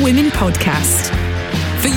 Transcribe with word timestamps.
Women 0.00 0.30
podcast 0.30 1.21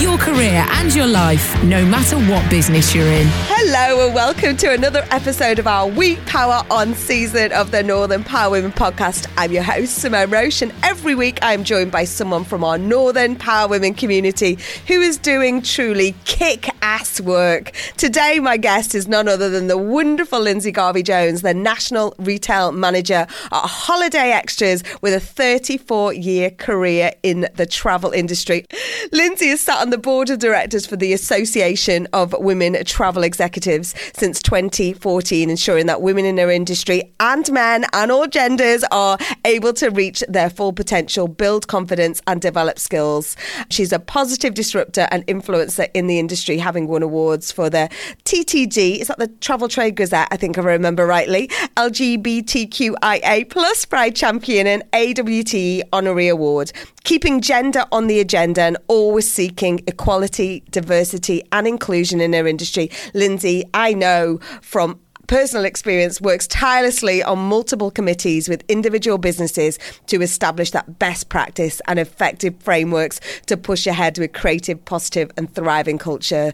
your 0.06 0.20
career 0.20 0.64
and 0.70 0.94
your 0.94 1.08
life, 1.08 1.64
no 1.64 1.84
matter 1.84 2.16
what 2.30 2.48
business 2.48 2.94
you're 2.94 3.08
in. 3.08 3.26
Hello, 3.48 4.06
and 4.06 4.14
welcome 4.14 4.56
to 4.58 4.72
another 4.72 5.04
episode 5.10 5.58
of 5.58 5.66
our 5.66 5.88
Week 5.88 6.24
Power 6.28 6.64
On 6.70 6.94
season 6.94 7.52
of 7.52 7.72
the 7.72 7.82
Northern 7.82 8.24
Power 8.24 8.52
Women 8.52 8.72
podcast. 8.72 9.28
I'm 9.36 9.52
your 9.52 9.64
host, 9.64 9.96
Simone 9.96 10.30
Roche, 10.30 10.62
and 10.62 10.72
every 10.84 11.16
week 11.16 11.40
I'm 11.42 11.64
joined 11.64 11.92
by 11.92 12.04
someone 12.04 12.44
from 12.44 12.64
our 12.64 12.78
Northern 12.78 13.36
Power 13.36 13.68
Women 13.68 13.96
community 13.96 14.60
who 14.86 15.02
is 15.02 15.18
doing 15.18 15.64
truly 15.64 16.14
kick 16.26 16.70
ass 16.84 17.20
work. 17.20 17.72
Today, 17.98 18.38
my 18.40 18.58
guest 18.58 18.94
is 18.94 19.08
none 19.08 19.28
other 19.28 19.50
than 19.50 19.66
the 19.66 19.78
wonderful 19.78 20.40
Lindsay 20.40 20.72
Garvey 20.72 21.02
Jones, 21.02 21.42
the 21.42 21.56
National 21.56 22.14
Retail 22.20 22.74
Manager 22.74 23.26
at 23.52 23.66
Holiday 23.66 24.30
Extras 24.32 24.84
with 25.02 25.16
a 25.16 25.20
34 25.20 26.14
year 26.14 26.52
career 26.52 27.12
in 27.24 27.48
the 27.56 27.66
travel 27.66 28.12
industry. 28.12 28.68
Lindsay 29.12 29.48
is 29.48 29.62
sat 29.62 29.82
on 29.82 29.90
the 29.90 29.95
board 29.98 30.30
of 30.30 30.40
directors 30.40 30.86
for 30.86 30.96
the 30.96 31.14
Association 31.14 32.08
of 32.14 32.34
Women 32.38 32.84
Travel 32.86 33.24
Executives 33.24 33.96
since 34.16 34.42
2014, 34.42 35.50
ensuring 35.50 35.86
that 35.88 36.02
women 36.02 36.26
in 36.26 36.40
our 36.40 36.52
industry 36.52 37.14
and 37.20 37.52
men 37.52 37.86
and 37.94 38.12
all 38.12 38.28
genders 38.28 38.84
are 38.92 39.18
able 39.46 39.74
to 39.74 39.90
reach 39.90 40.24
their 40.28 40.50
full 40.50 40.74
potential, 40.74 41.28
build 41.28 41.68
confidence, 41.68 42.22
and 42.28 42.42
develop 42.42 42.80
skills. 42.80 43.36
She's 43.70 43.92
a 43.92 44.00
positive 44.00 44.54
disruptor 44.54 45.08
and 45.12 45.26
influencer 45.28 45.90
in 45.94 46.08
the 46.08 46.20
industry, 46.20 46.58
having 46.58 46.88
won 46.88 47.04
awards 47.04 47.52
for 47.52 47.70
the 47.70 47.90
TTG, 48.24 49.00
is 49.00 49.08
that 49.08 49.20
the 49.20 49.28
Travel 49.28 49.68
Trade 49.68 49.96
Gazette? 49.96 50.28
I 50.32 50.38
think 50.38 50.58
I 50.58 50.62
remember 50.62 51.06
rightly, 51.06 51.48
LGBTQIA 51.78 53.50
plus 53.50 53.86
Pride 53.86 54.16
Champion 54.16 54.68
and 54.68 54.84
AWT 54.94 55.88
Honorary 55.94 56.28
Award 56.28 56.72
keeping 57.06 57.40
gender 57.40 57.86
on 57.92 58.08
the 58.08 58.20
agenda 58.20 58.62
and 58.62 58.78
always 58.88 59.32
seeking 59.32 59.80
equality, 59.88 60.64
diversity, 60.72 61.42
and 61.52 61.68
inclusion 61.68 62.20
in 62.20 62.36
our 62.36 62.48
industry. 62.48 62.92
Lindsay, 63.14 63.64
I 63.74 63.94
know 63.94 64.40
from 64.62 65.00
personal 65.28 65.66
experience 65.66 66.20
works 66.20 66.48
tirelessly 66.48 67.24
on 67.24 67.40
multiple 67.40 67.90
committees 67.90 68.50
with 68.50 68.64
individual 68.68 69.18
businesses 69.18 69.80
to 70.08 70.22
establish 70.22 70.72
that 70.72 71.00
best 71.00 71.30
practice 71.30 71.82
and 71.88 72.00
effective 72.00 72.56
frameworks 72.60 73.20
to 73.48 73.56
push 73.56 73.88
ahead 73.88 74.18
with 74.18 74.34
creative, 74.34 74.84
positive, 74.86 75.32
and 75.38 75.54
thriving 75.54 75.98
culture 75.98 76.54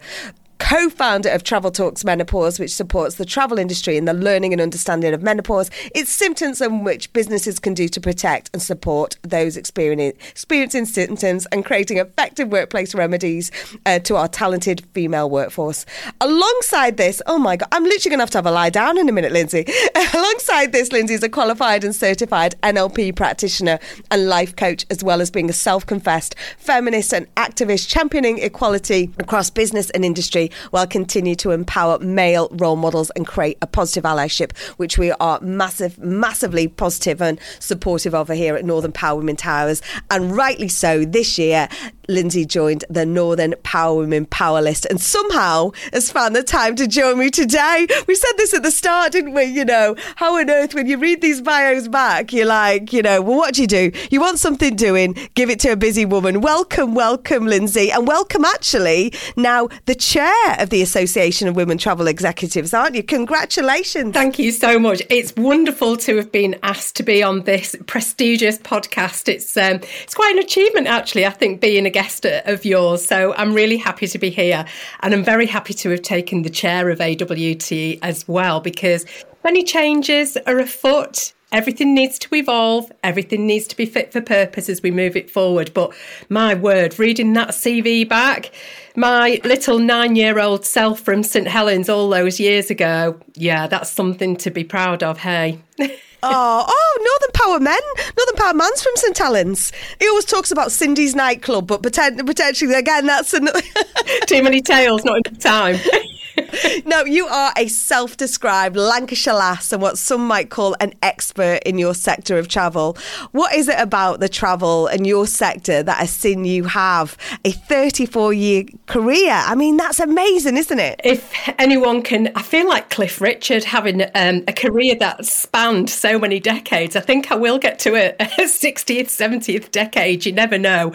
co 0.62 0.90
founder 0.90 1.30
of 1.30 1.44
Travel 1.44 1.72
Talks 1.72 2.06
Menopause, 2.06 2.60
which 2.60 2.74
supports 2.74 3.16
the 3.16 3.26
travel 3.26 3.58
industry 3.58 3.98
in 3.98 4.06
the 4.06 4.14
learning 4.14 4.54
and 4.54 4.62
understanding 4.62 5.12
of 5.12 5.24
menopause, 5.24 5.72
its 5.96 6.12
symptoms 6.12 6.62
and 6.62 6.86
which 6.86 7.12
businesses 7.14 7.60
can 7.60 7.74
do 7.74 7.88
to 7.88 8.00
protect 8.00 8.52
and 8.54 8.62
support 8.62 9.18
those 9.24 9.58
experiencing 9.58 10.86
symptoms 10.86 11.48
and 11.48 11.66
creating 11.66 11.98
effective 11.98 12.50
workplace 12.50 12.94
remedies 12.94 13.52
uh, 13.88 13.98
to 14.00 14.16
our 14.16 14.28
talented 14.28 14.86
female 14.94 15.30
workforce. 15.30 15.86
Alongside 16.22 16.96
this, 16.98 17.24
oh 17.26 17.40
my 17.40 17.56
God, 17.56 17.68
I'm 17.72 17.84
literally 17.84 18.12
going 18.12 18.20
to 18.20 18.24
have 18.24 18.30
to 18.32 18.38
have 18.38 18.46
a 18.46 18.52
lie 18.52 18.70
down 18.70 19.00
in 19.00 19.10
a 19.10 19.12
minute, 19.12 19.32
Lindsay. 19.32 19.66
Alongside 20.14 20.72
this, 20.72 20.92
Lindsay 20.92 21.16
is 21.16 21.24
a 21.24 21.30
qualified 21.30 21.84
and 21.84 21.96
certified 21.96 22.54
NLP 22.62 23.16
practitioner 23.16 23.80
and 24.12 24.30
life 24.30 24.56
coach, 24.56 24.86
as 24.92 25.04
well 25.04 25.22
as 25.22 25.32
being 25.32 25.50
a 25.50 25.54
self 25.54 25.86
confessed 25.88 26.36
feminist 26.60 27.14
and 27.14 27.34
activist 27.36 27.90
championing 27.90 28.38
equality 28.38 29.12
across 29.18 29.50
business 29.50 29.90
and 29.90 30.06
industry 30.06 30.51
while 30.72 30.88
continue 30.88 31.36
to 31.36 31.52
empower 31.52 32.00
male 32.00 32.50
role 32.52 32.76
models 32.76 33.10
and 33.12 33.28
create 33.28 33.58
a 33.62 33.68
positive 33.68 34.04
allyship, 34.04 34.58
which 34.78 34.98
we 34.98 35.12
are 35.14 35.40
massive, 35.42 35.98
massively 36.00 36.68
positive 36.68 37.22
and 37.22 37.40
supportive 37.60 38.14
of 38.14 38.30
here 38.30 38.56
at 38.56 38.66
Northern 38.66 38.92
Power 38.92 39.18
Women 39.18 39.36
Towers. 39.36 39.82
And 40.10 40.36
rightly 40.36 40.68
so, 40.68 41.06
this 41.06 41.38
year, 41.38 41.68
Lindsay 42.12 42.46
joined 42.46 42.84
the 42.90 43.06
Northern 43.06 43.56
Power 43.64 43.96
Women 43.96 44.26
Power 44.26 44.62
List 44.62 44.86
and 44.90 45.00
somehow 45.00 45.72
has 45.94 46.12
found 46.12 46.36
the 46.36 46.44
time 46.44 46.76
to 46.76 46.88
join 46.88 47.18
me 47.18 47.30
today. 47.30 47.88
We 48.08 48.16
said 48.16 48.34
this 48.38 48.54
at 48.54 48.64
the 48.64 48.72
start, 48.72 49.14
didn't 49.14 49.34
we? 49.34 49.46
You 49.46 49.66
know, 49.66 49.96
how 50.18 50.38
on 50.38 50.50
earth, 50.50 50.76
when 50.76 50.88
you 50.88 50.98
read 50.98 51.22
these 51.22 51.42
bios 51.42 51.88
back, 51.88 52.34
you're 52.34 52.46
like, 52.46 52.92
you 52.92 53.02
know, 53.02 53.22
well, 53.22 53.38
what 53.38 53.56
do 53.56 53.62
you 53.62 53.68
do? 53.68 53.92
You 54.12 54.20
want 54.20 54.40
something 54.40 54.76
doing, 54.76 55.18
give 55.36 55.50
it 55.50 55.60
to 55.62 55.70
a 55.70 55.78
busy 55.78 56.06
woman. 56.06 56.42
Welcome, 56.42 56.94
welcome, 56.94 57.46
Lindsay, 57.48 57.92
and 57.92 58.06
welcome 58.06 58.44
actually 58.44 59.14
now 59.38 59.70
the 59.86 59.96
chair 59.96 60.56
of 60.60 60.70
the 60.70 60.82
Association 60.82 61.48
of 61.48 61.56
Women 61.56 61.78
Travel 61.78 62.08
Executives, 62.08 62.74
aren't 62.74 62.96
you? 62.96 63.04
Congratulations. 63.04 64.14
Thank 64.14 64.38
you 64.38 64.52
so 64.52 64.78
much. 64.78 65.02
It's 65.10 65.34
wonderful 65.38 65.96
to 65.98 66.18
have 66.18 66.32
been 66.32 66.60
asked 66.62 66.98
to 66.98 67.04
be 67.04 67.24
on 67.24 67.44
this 67.44 67.76
prestigious 67.88 68.58
podcast. 68.58 69.30
It's 69.30 69.56
um, 69.56 69.80
it's 70.04 70.14
quite 70.14 70.36
an 70.36 70.44
achievement, 70.44 70.88
actually, 70.88 71.26
I 71.26 71.30
think, 71.30 71.62
being 71.62 71.86
a 71.86 71.90
guest 71.90 72.01
of 72.46 72.66
yours. 72.66 73.06
So 73.06 73.34
I'm 73.36 73.54
really 73.54 73.78
happy 73.78 74.08
to 74.08 74.18
be 74.18 74.30
here. 74.30 74.66
And 75.02 75.14
I'm 75.14 75.24
very 75.24 75.46
happy 75.46 75.74
to 75.76 75.90
have 75.92 76.02
taken 76.02 76.42
the 76.42 76.50
chair 76.50 76.90
of 76.90 77.00
AWT 77.00 77.72
as 78.02 78.28
well, 78.28 78.60
because 78.60 79.06
many 79.44 79.64
changes 79.64 80.38
are 80.46 80.60
afoot 80.60 81.34
everything 81.52 81.94
needs 81.94 82.18
to 82.20 82.34
evolve, 82.36 82.92
everything 83.04 83.46
needs 83.46 83.68
to 83.68 83.76
be 83.76 83.86
fit 83.86 84.12
for 84.12 84.22
purpose 84.22 84.70
as 84.70 84.82
we 84.82 84.92
move 84.92 85.16
it 85.16 85.30
forward. 85.30 85.72
But 85.74 85.94
my 86.30 86.54
word, 86.54 86.98
reading 86.98 87.34
that 87.34 87.50
CV 87.50 88.08
back, 88.08 88.52
my 88.96 89.40
little 89.44 89.80
nine 89.80 90.16
year 90.16 90.40
old 90.40 90.66
self 90.66 91.00
from 91.00 91.24
St 91.24 91.48
Helens 91.48 91.90
all 91.90 92.10
those 92.10 92.40
years 92.40 92.70
ago, 92.70 93.20
yeah, 93.36 93.68
that's 93.68 93.90
something 93.90 94.36
to 94.38 94.52
be 94.52 94.64
proud 94.64 95.04
of, 95.04 95.18
hey. 95.18 95.60
oh, 95.80 96.66
oh, 96.68 96.98
Northern 97.00 97.34
Power 97.34 97.60
Men. 97.60 97.80
Northern 98.18 98.36
Power 98.36 98.54
Man's 98.54 98.82
from 98.82 98.96
St 98.96 99.18
Helens. 99.18 99.72
He 100.00 100.08
always 100.08 100.26
talks 100.26 100.52
about 100.52 100.72
Cindy's 100.72 101.16
nightclub, 101.16 101.68
but 101.68 101.82
potentially, 101.84 102.74
again, 102.74 103.06
that's 103.06 103.34
another. 103.34 103.62
Too 104.28 104.44
many 104.44 104.62
tales, 104.62 105.04
not 105.04 105.26
enough 105.26 105.40
time. 105.40 105.78
no, 106.86 107.04
you 107.06 107.28
are 107.28 107.54
a 107.58 107.68
self 107.68 108.18
described 108.18 108.76
Lancashire 108.76 109.34
lass 109.34 109.72
and 109.72 109.82
what 109.82 109.98
some 109.98 110.26
might 110.26 110.50
call 110.50 110.76
an 110.80 110.94
expert 111.02 111.60
in 111.66 111.78
your 111.78 111.94
sector 111.94 112.38
of 112.38 112.48
travel. 112.48 112.98
What 113.32 113.54
is 113.56 113.68
it 113.68 113.80
about 113.80 114.20
the 114.20 114.30
travel 114.30 114.88
and 114.88 115.06
your 115.06 115.28
sector 115.28 115.84
that 115.84 115.98
has 115.98 116.12
seen 116.12 116.46
you 116.46 116.66
have 116.66 117.18
a 117.44 117.52
34 117.52 118.34
year 118.34 118.66
career? 118.86 119.32
I 119.32 119.56
mean, 119.56 119.78
that's 119.78 120.00
amazing, 120.00 120.58
isn't 120.58 120.80
it? 120.80 121.02
If 121.04 121.34
anyone 121.60 122.02
can, 122.02 122.32
I 122.36 122.42
feel 122.42 122.68
like 122.68 122.90
Cliff 122.90 123.22
Richard 123.22 123.64
having 123.64 124.04
um, 124.16 124.44
a 124.48 124.54
career 124.54 124.96
that 124.96 125.26
spanned 125.26 125.90
so 125.90 126.20
many 126.20 126.40
decades. 126.40 126.96
I 126.96 127.02
think 127.02 127.32
I 127.32 127.36
will 127.36 127.58
get 127.58 127.80
to 127.80 127.96
a, 127.96 128.10
a 128.20 128.26
60th, 128.46 129.08
70th 129.08 129.72
decade. 129.72 130.26
You 130.26 130.32
never 130.32 130.58
know. 130.58 130.94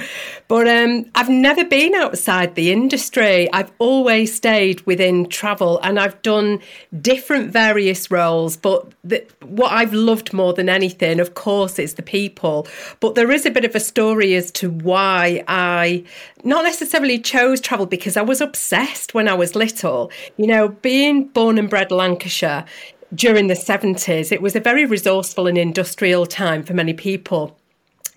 But 0.49 0.69
um, 0.69 1.07
I've 1.15 1.29
never 1.29 1.65
been 1.65 1.95
outside 1.95 2.55
the 2.55 2.73
industry. 2.73 3.53
I've 3.53 3.73
always 3.79 4.35
stayed 4.35 4.81
within 4.87 5.26
travel 5.27 5.81
and 5.83 5.99
I've 5.99 6.21
done 6.23 6.61
different 7.01 7.53
various 7.53 8.11
roles. 8.11 8.57
But 8.57 8.93
the, 9.05 9.25
what 9.43 9.73
I've 9.73 9.93
loved 9.93 10.33
more 10.33 10.53
than 10.53 10.69
anything, 10.69 11.21
of 11.21 11.35
course, 11.35 11.79
is 11.79 11.95
the 11.95 12.03
people. 12.03 12.67
But 13.01 13.15
there 13.15 13.31
is 13.31 13.47
a 13.47 13.51
bit 13.51 13.65
of 13.65 13.75
a 13.75 13.81
story 13.81 14.35
as 14.35 14.51
to 14.53 14.71
why 14.71 15.45
I 15.49 16.05
not 16.45 16.65
necessarily 16.65 17.19
chose 17.19 17.61
travel 17.61 17.87
because 17.87 18.17
I 18.17 18.23
was 18.23 18.41
obsessed 18.41 19.15
when 19.15 19.29
I 19.29 19.35
was 19.35 19.55
little. 19.55 20.11
You 20.37 20.47
know, 20.47 20.69
being 20.69 21.29
born 21.29 21.59
and 21.59 21.69
bred 21.69 21.91
Lancashire 21.91 22.65
during 23.15 23.47
the 23.47 23.55
70s, 23.55 24.33
it 24.33 24.43
was 24.43 24.57
a 24.57 24.61
very 24.61 24.85
resourceful 24.85 25.47
and 25.47 25.57
industrial 25.57 26.27
time 26.27 26.63
for 26.63 26.75
many 26.75 26.93
people. 26.93 27.57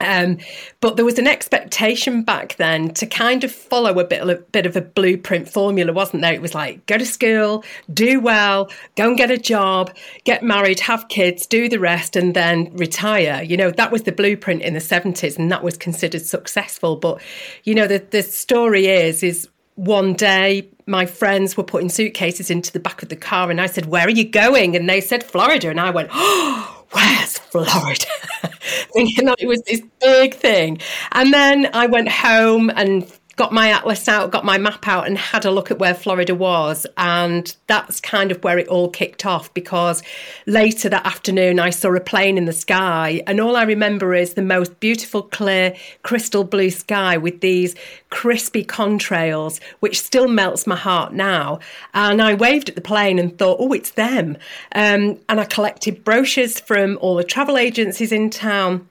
Um, 0.01 0.37
but 0.79 0.95
there 0.95 1.05
was 1.05 1.19
an 1.19 1.27
expectation 1.27 2.23
back 2.23 2.55
then 2.55 2.93
to 2.95 3.05
kind 3.05 3.43
of 3.43 3.51
follow 3.51 3.99
a 3.99 4.05
bit, 4.05 4.21
a 4.21 4.35
bit 4.35 4.65
of 4.65 4.75
a 4.75 4.81
blueprint 4.81 5.49
formula, 5.49 5.91
wasn't 5.91 6.21
there? 6.21 6.33
It 6.33 6.41
was 6.41 6.55
like 6.55 6.85
go 6.85 6.97
to 6.97 7.05
school, 7.05 7.63
do 7.93 8.19
well, 8.19 8.71
go 8.95 9.09
and 9.09 9.17
get 9.17 9.31
a 9.31 9.37
job, 9.37 9.95
get 10.23 10.43
married, 10.43 10.79
have 10.81 11.07
kids, 11.09 11.45
do 11.45 11.67
the 11.67 11.79
rest, 11.79 12.15
and 12.15 12.33
then 12.33 12.73
retire. 12.75 13.43
You 13.43 13.57
know, 13.57 13.71
that 13.71 13.91
was 13.91 14.03
the 14.03 14.11
blueprint 14.11 14.61
in 14.61 14.73
the 14.73 14.79
70s, 14.79 15.37
and 15.37 15.51
that 15.51 15.63
was 15.63 15.77
considered 15.77 16.25
successful. 16.25 16.95
But, 16.95 17.21
you 17.63 17.75
know, 17.75 17.87
the, 17.87 17.99
the 17.99 18.23
story 18.23 18.87
is, 18.87 19.23
is 19.23 19.49
one 19.75 20.13
day 20.13 20.69
my 20.85 21.05
friends 21.05 21.55
were 21.55 21.63
putting 21.63 21.89
suitcases 21.89 22.49
into 22.49 22.71
the 22.71 22.79
back 22.79 23.01
of 23.01 23.09
the 23.09 23.15
car, 23.15 23.49
and 23.49 23.61
I 23.61 23.67
said, 23.67 23.85
"Where 23.85 24.05
are 24.05 24.09
you 24.09 24.27
going?" 24.27 24.75
And 24.75 24.89
they 24.89 24.99
said, 24.99 25.23
"Florida," 25.23 25.69
and 25.69 25.79
I 25.79 25.89
went, 25.91 26.09
"Oh." 26.13 26.78
Where's 26.91 27.37
Florida? 27.37 28.05
Thinking 28.93 29.25
that 29.25 29.35
it 29.39 29.47
was 29.47 29.61
this 29.63 29.81
big 30.01 30.33
thing. 30.33 30.79
And 31.11 31.33
then 31.33 31.69
I 31.73 31.85
went 31.85 32.09
home 32.09 32.69
and 32.75 33.05
got 33.39 33.53
my 33.53 33.69
atlas 33.69 34.09
out, 34.09 34.31
got 34.31 34.43
my 34.43 34.57
map 34.57 34.85
out, 34.85 35.07
and 35.07 35.17
had 35.17 35.45
a 35.45 35.49
look 35.49 35.71
at 35.71 35.79
where 35.79 35.93
Florida 35.93 36.35
was. 36.35 36.85
And 36.97 37.55
that's 37.67 38.01
kind 38.01 38.33
of 38.33 38.43
where 38.43 38.59
it 38.59 38.67
all 38.67 38.89
kicked 38.89 39.25
off 39.25 39.53
because 39.53 40.03
later 40.45 40.89
that 40.89 41.05
afternoon 41.05 41.57
I 41.57 41.69
saw 41.69 41.95
a 41.95 42.01
plane 42.01 42.37
in 42.37 42.43
the 42.43 42.51
sky. 42.51 43.23
And 43.25 43.39
all 43.39 43.55
I 43.55 43.63
remember 43.63 44.13
is 44.13 44.33
the 44.33 44.41
most 44.41 44.81
beautiful, 44.81 45.21
clear, 45.21 45.73
crystal 46.03 46.43
blue 46.43 46.69
sky 46.69 47.15
with 47.15 47.39
these 47.39 47.75
crispy 48.09 48.65
contrails, 48.65 49.61
which 49.79 50.01
still 50.01 50.27
melts 50.27 50.67
my 50.67 50.75
heart 50.75 51.13
now. 51.13 51.59
And 51.93 52.21
I 52.21 52.33
waved 52.33 52.67
at 52.67 52.75
the 52.75 52.81
plane 52.81 53.17
and 53.19 53.37
thought, 53.37 53.55
oh, 53.61 53.71
it's 53.71 53.91
them. 53.91 54.35
Um, 54.75 55.17
and 55.29 55.39
I 55.39 55.45
collected 55.45 56.03
brochures 56.03 56.59
from 56.59 56.97
all 56.99 57.15
the 57.15 57.23
travel 57.23 57.57
agencies 57.57 58.11
in 58.11 58.31
town 58.31 58.89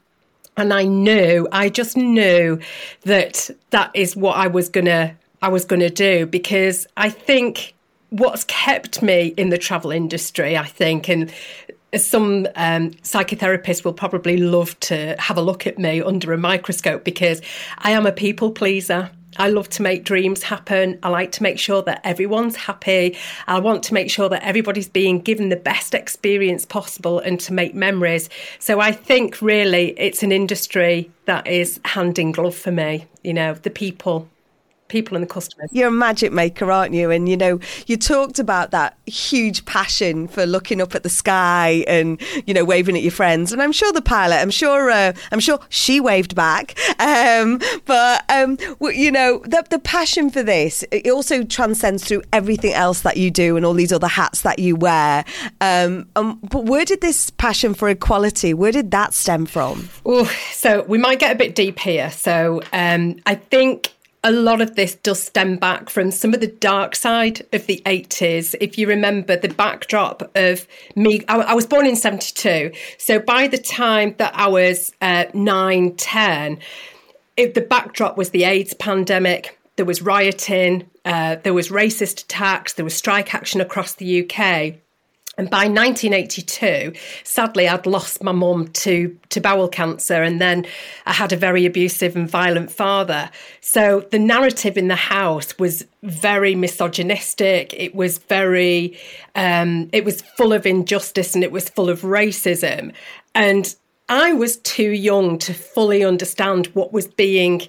and 0.58 0.74
I 0.74 0.84
knew, 0.84 1.48
I 1.52 1.68
just 1.68 1.96
knew 1.96 2.58
that 3.02 3.48
that 3.70 3.90
is 3.94 4.16
what 4.16 4.36
I 4.36 4.48
was 4.48 4.68
gonna, 4.68 5.16
I 5.40 5.48
was 5.48 5.64
gonna 5.64 5.88
do 5.88 6.26
because 6.26 6.86
I 6.96 7.10
think 7.10 7.74
what's 8.10 8.44
kept 8.44 9.00
me 9.00 9.28
in 9.36 9.50
the 9.50 9.58
travel 9.58 9.92
industry, 9.92 10.56
I 10.56 10.66
think, 10.66 11.08
and 11.08 11.32
some 11.96 12.46
um, 12.56 12.90
psychotherapists 12.90 13.84
will 13.84 13.94
probably 13.94 14.36
love 14.36 14.78
to 14.80 15.14
have 15.18 15.38
a 15.38 15.42
look 15.42 15.66
at 15.66 15.78
me 15.78 16.02
under 16.02 16.32
a 16.32 16.38
microscope 16.38 17.04
because 17.04 17.40
I 17.78 17.92
am 17.92 18.04
a 18.04 18.12
people 18.12 18.50
pleaser. 18.50 19.10
I 19.36 19.50
love 19.50 19.68
to 19.70 19.82
make 19.82 20.04
dreams 20.04 20.42
happen. 20.42 20.98
I 21.02 21.10
like 21.10 21.32
to 21.32 21.42
make 21.42 21.58
sure 21.58 21.82
that 21.82 22.00
everyone's 22.04 22.56
happy. 22.56 23.16
I 23.46 23.60
want 23.60 23.82
to 23.84 23.94
make 23.94 24.10
sure 24.10 24.28
that 24.28 24.42
everybody's 24.42 24.88
being 24.88 25.20
given 25.20 25.48
the 25.48 25.56
best 25.56 25.94
experience 25.94 26.64
possible 26.64 27.18
and 27.18 27.38
to 27.40 27.52
make 27.52 27.74
memories. 27.74 28.30
So 28.58 28.80
I 28.80 28.92
think 28.92 29.40
really 29.42 29.90
it's 29.98 30.22
an 30.22 30.32
industry 30.32 31.10
that 31.26 31.46
is 31.46 31.80
hand 31.84 32.18
in 32.18 32.32
glove 32.32 32.56
for 32.56 32.72
me. 32.72 33.06
You 33.22 33.34
know, 33.34 33.54
the 33.54 33.70
people 33.70 34.28
people 34.88 35.16
and 35.16 35.22
the 35.22 35.28
customers. 35.28 35.70
You're 35.72 35.88
a 35.88 35.92
magic 35.92 36.32
maker, 36.32 36.70
aren't 36.70 36.94
you? 36.94 37.10
And 37.10 37.28
you 37.28 37.36
know, 37.36 37.60
you 37.86 37.96
talked 37.96 38.38
about 38.38 38.70
that 38.72 38.98
huge 39.06 39.64
passion 39.64 40.28
for 40.28 40.46
looking 40.46 40.80
up 40.80 40.94
at 40.94 41.02
the 41.02 41.08
sky 41.08 41.84
and 41.86 42.20
you 42.46 42.54
know 42.54 42.64
waving 42.64 42.96
at 42.96 43.02
your 43.02 43.12
friends. 43.12 43.52
And 43.52 43.62
I'm 43.62 43.72
sure 43.72 43.92
the 43.92 44.02
pilot, 44.02 44.36
I'm 44.36 44.50
sure, 44.50 44.90
uh, 44.90 45.12
I'm 45.32 45.40
sure 45.40 45.60
she 45.68 46.00
waved 46.00 46.34
back. 46.34 46.78
Um, 46.98 47.60
but 47.84 48.24
um, 48.28 48.58
you 48.80 49.10
know, 49.10 49.38
the 49.44 49.64
the 49.70 49.78
passion 49.78 50.30
for 50.30 50.42
this 50.42 50.84
it 50.90 51.08
also 51.08 51.44
transcends 51.44 52.04
through 52.04 52.22
everything 52.32 52.72
else 52.72 53.02
that 53.02 53.16
you 53.16 53.30
do 53.30 53.56
and 53.56 53.64
all 53.64 53.74
these 53.74 53.92
other 53.92 54.08
hats 54.08 54.42
that 54.42 54.58
you 54.58 54.74
wear. 54.74 55.24
Um, 55.60 56.08
um 56.16 56.40
but 56.50 56.64
where 56.64 56.84
did 56.84 57.00
this 57.00 57.30
passion 57.30 57.74
for 57.74 57.88
equality? 57.88 58.52
Where 58.52 58.72
did 58.72 58.90
that 58.90 59.14
stem 59.14 59.46
from? 59.46 59.88
Oh, 60.04 60.24
so 60.52 60.82
we 60.82 60.98
might 60.98 61.18
get 61.18 61.32
a 61.34 61.38
bit 61.38 61.54
deep 61.54 61.78
here. 61.78 62.10
So 62.10 62.62
um, 62.72 63.16
I 63.26 63.36
think 63.36 63.92
a 64.24 64.32
lot 64.32 64.60
of 64.60 64.74
this 64.74 64.96
does 64.96 65.22
stem 65.22 65.56
back 65.56 65.88
from 65.88 66.10
some 66.10 66.34
of 66.34 66.40
the 66.40 66.48
dark 66.48 66.96
side 66.96 67.46
of 67.52 67.66
the 67.66 67.80
80s. 67.86 68.54
If 68.60 68.76
you 68.76 68.88
remember 68.88 69.36
the 69.36 69.48
backdrop 69.48 70.30
of 70.34 70.66
me, 70.96 71.24
I, 71.28 71.36
I 71.38 71.54
was 71.54 71.66
born 71.66 71.86
in 71.86 71.94
72. 71.94 72.72
So 72.98 73.20
by 73.20 73.46
the 73.46 73.58
time 73.58 74.14
that 74.18 74.32
I 74.34 74.48
was 74.48 74.92
uh, 75.00 75.26
9, 75.34 75.94
10, 75.96 76.58
it, 77.36 77.54
the 77.54 77.60
backdrop 77.60 78.16
was 78.16 78.30
the 78.30 78.44
AIDS 78.44 78.74
pandemic. 78.74 79.58
There 79.76 79.86
was 79.86 80.02
rioting, 80.02 80.90
uh, 81.04 81.36
there 81.44 81.54
was 81.54 81.68
racist 81.68 82.24
attacks, 82.24 82.72
there 82.72 82.84
was 82.84 82.94
strike 82.94 83.32
action 83.34 83.60
across 83.60 83.94
the 83.94 84.24
UK. 84.24 84.74
And 85.38 85.48
by 85.48 85.68
1982, 85.68 86.92
sadly, 87.22 87.68
I'd 87.68 87.86
lost 87.86 88.24
my 88.24 88.32
mum 88.32 88.66
to, 88.68 89.16
to 89.28 89.40
bowel 89.40 89.68
cancer, 89.68 90.20
and 90.20 90.40
then 90.40 90.66
I 91.06 91.12
had 91.12 91.32
a 91.32 91.36
very 91.36 91.64
abusive 91.64 92.16
and 92.16 92.28
violent 92.28 92.72
father. 92.72 93.30
So 93.60 94.04
the 94.10 94.18
narrative 94.18 94.76
in 94.76 94.88
the 94.88 94.96
house 94.96 95.56
was 95.56 95.86
very 96.02 96.56
misogynistic. 96.56 97.72
It 97.72 97.94
was 97.94 98.18
very, 98.18 98.98
um, 99.36 99.88
it 99.92 100.04
was 100.04 100.22
full 100.22 100.52
of 100.52 100.66
injustice 100.66 101.36
and 101.36 101.44
it 101.44 101.52
was 101.52 101.68
full 101.68 101.88
of 101.88 102.00
racism. 102.00 102.92
And 103.32 103.76
I 104.08 104.32
was 104.32 104.56
too 104.56 104.90
young 104.90 105.38
to 105.38 105.54
fully 105.54 106.02
understand 106.02 106.66
what 106.68 106.92
was 106.92 107.06
being 107.06 107.62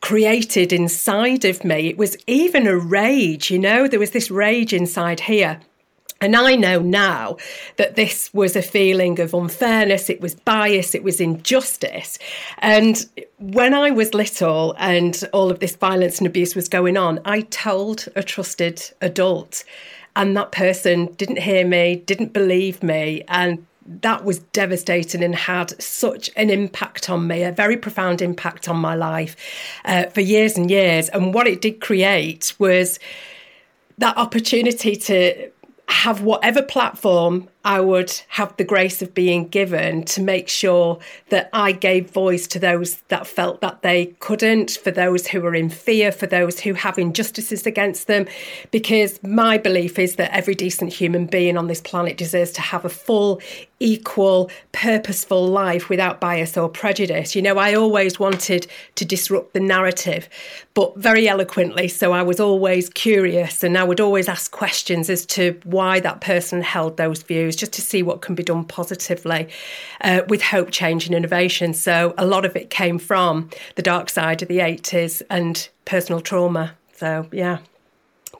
created 0.00 0.72
inside 0.72 1.44
of 1.44 1.64
me. 1.64 1.88
It 1.88 1.98
was 1.98 2.16
even 2.26 2.66
a 2.66 2.76
rage, 2.76 3.52
you 3.52 3.58
know, 3.58 3.86
there 3.86 4.00
was 4.00 4.10
this 4.10 4.32
rage 4.32 4.72
inside 4.72 5.20
here. 5.20 5.60
And 6.20 6.34
I 6.34 6.56
know 6.56 6.80
now 6.80 7.36
that 7.76 7.94
this 7.94 8.32
was 8.34 8.56
a 8.56 8.62
feeling 8.62 9.20
of 9.20 9.34
unfairness, 9.34 10.10
it 10.10 10.20
was 10.20 10.34
bias, 10.34 10.94
it 10.94 11.04
was 11.04 11.20
injustice. 11.20 12.18
And 12.58 13.06
when 13.38 13.72
I 13.72 13.92
was 13.92 14.14
little 14.14 14.74
and 14.78 15.22
all 15.32 15.50
of 15.50 15.60
this 15.60 15.76
violence 15.76 16.18
and 16.18 16.26
abuse 16.26 16.56
was 16.56 16.68
going 16.68 16.96
on, 16.96 17.20
I 17.24 17.42
told 17.42 18.08
a 18.16 18.24
trusted 18.24 18.82
adult, 19.00 19.62
and 20.16 20.36
that 20.36 20.50
person 20.50 21.06
didn't 21.14 21.38
hear 21.38 21.64
me, 21.64 21.96
didn't 21.96 22.32
believe 22.32 22.82
me, 22.82 23.22
and 23.28 23.64
that 24.02 24.24
was 24.24 24.40
devastating 24.40 25.22
and 25.22 25.34
had 25.34 25.80
such 25.80 26.30
an 26.36 26.50
impact 26.50 27.08
on 27.08 27.26
me, 27.26 27.44
a 27.44 27.52
very 27.52 27.76
profound 27.76 28.20
impact 28.20 28.68
on 28.68 28.76
my 28.76 28.94
life 28.94 29.36
uh, 29.84 30.06
for 30.06 30.20
years 30.20 30.58
and 30.58 30.70
years. 30.70 31.08
And 31.10 31.32
what 31.32 31.46
it 31.46 31.60
did 31.60 31.80
create 31.80 32.54
was 32.58 32.98
that 33.98 34.16
opportunity 34.16 34.94
to 34.96 35.50
have 35.88 36.22
whatever 36.22 36.62
platform 36.62 37.48
I 37.64 37.80
would 37.80 38.12
have 38.28 38.56
the 38.56 38.64
grace 38.64 39.02
of 39.02 39.14
being 39.14 39.48
given 39.48 40.04
to 40.04 40.22
make 40.22 40.48
sure 40.48 41.00
that 41.30 41.50
I 41.52 41.72
gave 41.72 42.10
voice 42.10 42.46
to 42.48 42.58
those 42.58 42.96
that 43.08 43.26
felt 43.26 43.60
that 43.62 43.82
they 43.82 44.06
couldn't, 44.20 44.70
for 44.70 44.92
those 44.92 45.26
who 45.26 45.40
were 45.40 45.56
in 45.56 45.68
fear, 45.68 46.12
for 46.12 46.26
those 46.26 46.60
who 46.60 46.74
have 46.74 46.98
injustices 46.98 47.66
against 47.66 48.06
them. 48.06 48.26
Because 48.70 49.20
my 49.22 49.58
belief 49.58 49.98
is 49.98 50.16
that 50.16 50.32
every 50.32 50.54
decent 50.54 50.92
human 50.92 51.26
being 51.26 51.56
on 51.56 51.66
this 51.66 51.80
planet 51.80 52.16
deserves 52.16 52.52
to 52.52 52.60
have 52.60 52.84
a 52.84 52.88
full, 52.88 53.40
equal, 53.80 54.50
purposeful 54.72 55.46
life 55.46 55.88
without 55.88 56.20
bias 56.20 56.56
or 56.56 56.68
prejudice. 56.68 57.34
You 57.34 57.42
know, 57.42 57.58
I 57.58 57.74
always 57.74 58.20
wanted 58.20 58.68
to 58.94 59.04
disrupt 59.04 59.52
the 59.52 59.60
narrative, 59.60 60.28
but 60.74 60.96
very 60.96 61.28
eloquently. 61.28 61.88
So 61.88 62.12
I 62.12 62.22
was 62.22 62.38
always 62.38 62.88
curious 62.88 63.64
and 63.64 63.76
I 63.76 63.84
would 63.84 64.00
always 64.00 64.28
ask 64.28 64.50
questions 64.52 65.10
as 65.10 65.26
to 65.26 65.58
why 65.64 66.00
that 66.00 66.20
person 66.20 66.62
held 66.62 66.96
those 66.96 67.22
views 67.22 67.47
just 67.56 67.72
to 67.74 67.82
see 67.82 68.02
what 68.02 68.20
can 68.20 68.34
be 68.34 68.42
done 68.42 68.64
positively 68.64 69.48
uh, 70.02 70.22
with 70.28 70.42
hope, 70.42 70.70
change, 70.70 71.06
and 71.06 71.14
innovation. 71.14 71.74
So 71.74 72.14
a 72.18 72.26
lot 72.26 72.44
of 72.44 72.56
it 72.56 72.70
came 72.70 72.98
from 72.98 73.50
the 73.76 73.82
dark 73.82 74.10
side 74.10 74.42
of 74.42 74.48
the 74.48 74.58
80s 74.58 75.22
and 75.30 75.68
personal 75.84 76.20
trauma. 76.20 76.74
So, 76.94 77.28
yeah, 77.32 77.58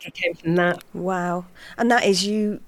it 0.05 0.15
came 0.15 0.35
from 0.35 0.57
that. 0.57 0.83
Wow. 0.95 1.47
And 1.77 1.91
that 1.91 2.05
is 2.05 2.27
you 2.27 2.61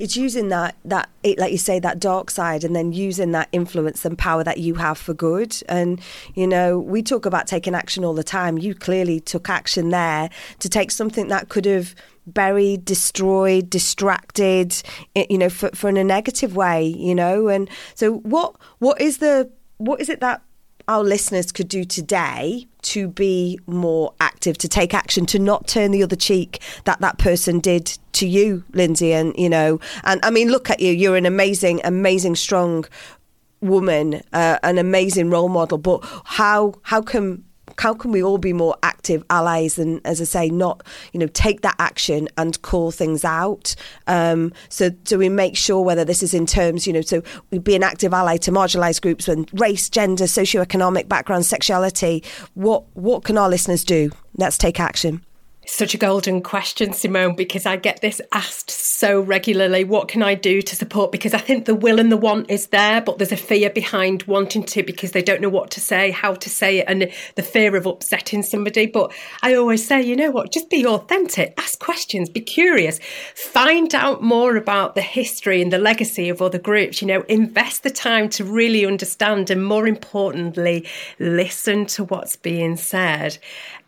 it's 0.00 0.16
using 0.16 0.48
that 0.48 0.74
that 0.84 1.10
it, 1.22 1.38
like 1.38 1.52
you 1.52 1.58
say 1.58 1.78
that 1.78 2.00
dark 2.00 2.30
side 2.30 2.64
and 2.64 2.74
then 2.74 2.90
using 2.92 3.32
that 3.32 3.48
influence 3.52 4.04
and 4.04 4.16
power 4.16 4.42
that 4.42 4.58
you 4.58 4.74
have 4.74 4.96
for 4.96 5.12
good 5.12 5.62
and 5.68 6.00
you 6.34 6.46
know 6.46 6.78
we 6.78 7.02
talk 7.02 7.26
about 7.26 7.46
taking 7.46 7.74
action 7.74 8.02
all 8.02 8.14
the 8.14 8.24
time 8.24 8.56
you 8.56 8.74
clearly 8.74 9.20
took 9.20 9.50
action 9.50 9.90
there 9.90 10.30
to 10.58 10.68
take 10.68 10.90
something 10.90 11.28
that 11.28 11.50
could 11.50 11.66
have 11.66 11.94
buried, 12.34 12.84
destroyed, 12.84 13.70
distracted, 13.70 14.80
you 15.14 15.38
know, 15.38 15.48
for, 15.48 15.70
for 15.70 15.88
in 15.88 15.96
a 15.96 16.04
negative 16.04 16.56
way, 16.56 16.84
you 16.84 17.14
know. 17.14 17.48
And 17.48 17.68
so, 17.94 18.18
what 18.18 18.56
what 18.78 19.00
is 19.00 19.18
the 19.18 19.50
what 19.78 20.00
is 20.00 20.08
it 20.08 20.20
that 20.20 20.42
our 20.88 21.04
listeners 21.04 21.52
could 21.52 21.68
do 21.68 21.84
today 21.84 22.66
to 22.82 23.06
be 23.06 23.58
more 23.66 24.12
active, 24.20 24.58
to 24.58 24.68
take 24.68 24.92
action, 24.92 25.24
to 25.26 25.38
not 25.38 25.68
turn 25.68 25.90
the 25.92 26.02
other 26.02 26.16
cheek 26.16 26.60
that 26.84 27.00
that 27.00 27.18
person 27.18 27.60
did 27.60 27.98
to 28.12 28.26
you, 28.26 28.64
Lindsay? 28.72 29.12
And 29.12 29.34
you 29.36 29.48
know, 29.48 29.80
and 30.04 30.20
I 30.24 30.30
mean, 30.30 30.50
look 30.50 30.70
at 30.70 30.80
you. 30.80 30.92
You're 30.92 31.16
an 31.16 31.26
amazing, 31.26 31.80
amazing, 31.84 32.36
strong 32.36 32.84
woman, 33.60 34.22
uh, 34.32 34.58
an 34.62 34.78
amazing 34.78 35.30
role 35.30 35.48
model. 35.48 35.78
But 35.78 36.00
how 36.24 36.74
how 36.82 37.02
can 37.02 37.44
how 37.80 37.94
can 37.94 38.12
we 38.12 38.22
all 38.22 38.36
be 38.36 38.52
more 38.52 38.76
active 38.82 39.24
allies 39.30 39.78
and, 39.78 40.02
as 40.04 40.20
I 40.20 40.24
say, 40.24 40.50
not 40.50 40.82
you 41.12 41.20
know 41.20 41.28
take 41.28 41.62
that 41.62 41.76
action 41.78 42.28
and 42.36 42.60
call 42.60 42.90
things 42.90 43.24
out? 43.24 43.74
Um, 44.06 44.52
so 44.68 44.90
so 45.04 45.16
we 45.16 45.30
make 45.30 45.56
sure 45.56 45.82
whether 45.82 46.04
this 46.04 46.22
is 46.22 46.34
in 46.34 46.44
terms 46.44 46.86
you 46.86 46.92
know 46.92 47.00
so 47.00 47.22
we 47.50 47.58
be 47.58 47.74
an 47.74 47.82
active 47.82 48.12
ally 48.12 48.36
to 48.38 48.52
marginalised 48.52 49.00
groups 49.00 49.26
when 49.26 49.46
race, 49.54 49.88
gender, 49.88 50.24
socioeconomic 50.24 51.08
background, 51.08 51.46
sexuality. 51.46 52.22
What 52.54 52.84
what 52.94 53.24
can 53.24 53.38
our 53.38 53.48
listeners 53.48 53.82
do? 53.82 54.10
Let's 54.36 54.58
take 54.58 54.78
action. 54.78 55.24
Such 55.66 55.94
a 55.94 55.98
golden 55.98 56.42
question, 56.42 56.94
Simone, 56.94 57.36
because 57.36 57.66
I 57.66 57.76
get 57.76 58.00
this 58.00 58.20
asked 58.32 58.70
so 58.70 59.20
regularly. 59.20 59.84
What 59.84 60.08
can 60.08 60.22
I 60.22 60.34
do 60.34 60.62
to 60.62 60.74
support? 60.74 61.12
Because 61.12 61.34
I 61.34 61.38
think 61.38 61.64
the 61.66 61.74
will 61.74 62.00
and 62.00 62.10
the 62.10 62.16
want 62.16 62.50
is 62.50 62.68
there, 62.68 63.00
but 63.02 63.18
there's 63.18 63.30
a 63.30 63.36
fear 63.36 63.68
behind 63.68 64.22
wanting 64.24 64.64
to 64.64 64.82
because 64.82 65.12
they 65.12 65.22
don't 65.22 65.40
know 65.40 65.50
what 65.50 65.70
to 65.72 65.80
say, 65.80 66.10
how 66.10 66.34
to 66.34 66.50
say 66.50 66.78
it, 66.78 66.86
and 66.88 67.10
the 67.34 67.42
fear 67.42 67.76
of 67.76 67.86
upsetting 67.86 68.42
somebody. 68.42 68.86
But 68.86 69.12
I 69.42 69.54
always 69.54 69.86
say, 69.86 70.02
you 70.02 70.16
know 70.16 70.30
what, 70.30 70.50
just 70.50 70.70
be 70.70 70.86
authentic, 70.86 71.54
ask 71.58 71.78
questions, 71.78 72.30
be 72.30 72.40
curious, 72.40 72.98
find 73.34 73.94
out 73.94 74.22
more 74.22 74.56
about 74.56 74.94
the 74.94 75.02
history 75.02 75.60
and 75.60 75.72
the 75.72 75.78
legacy 75.78 76.30
of 76.30 76.40
other 76.40 76.58
groups, 76.58 77.02
you 77.02 77.06
know, 77.06 77.20
invest 77.28 77.82
the 77.82 77.90
time 77.90 78.30
to 78.30 78.44
really 78.44 78.86
understand 78.86 79.50
and 79.50 79.64
more 79.64 79.86
importantly, 79.86 80.86
listen 81.18 81.84
to 81.86 82.04
what's 82.04 82.36
being 82.36 82.76
said. 82.76 83.38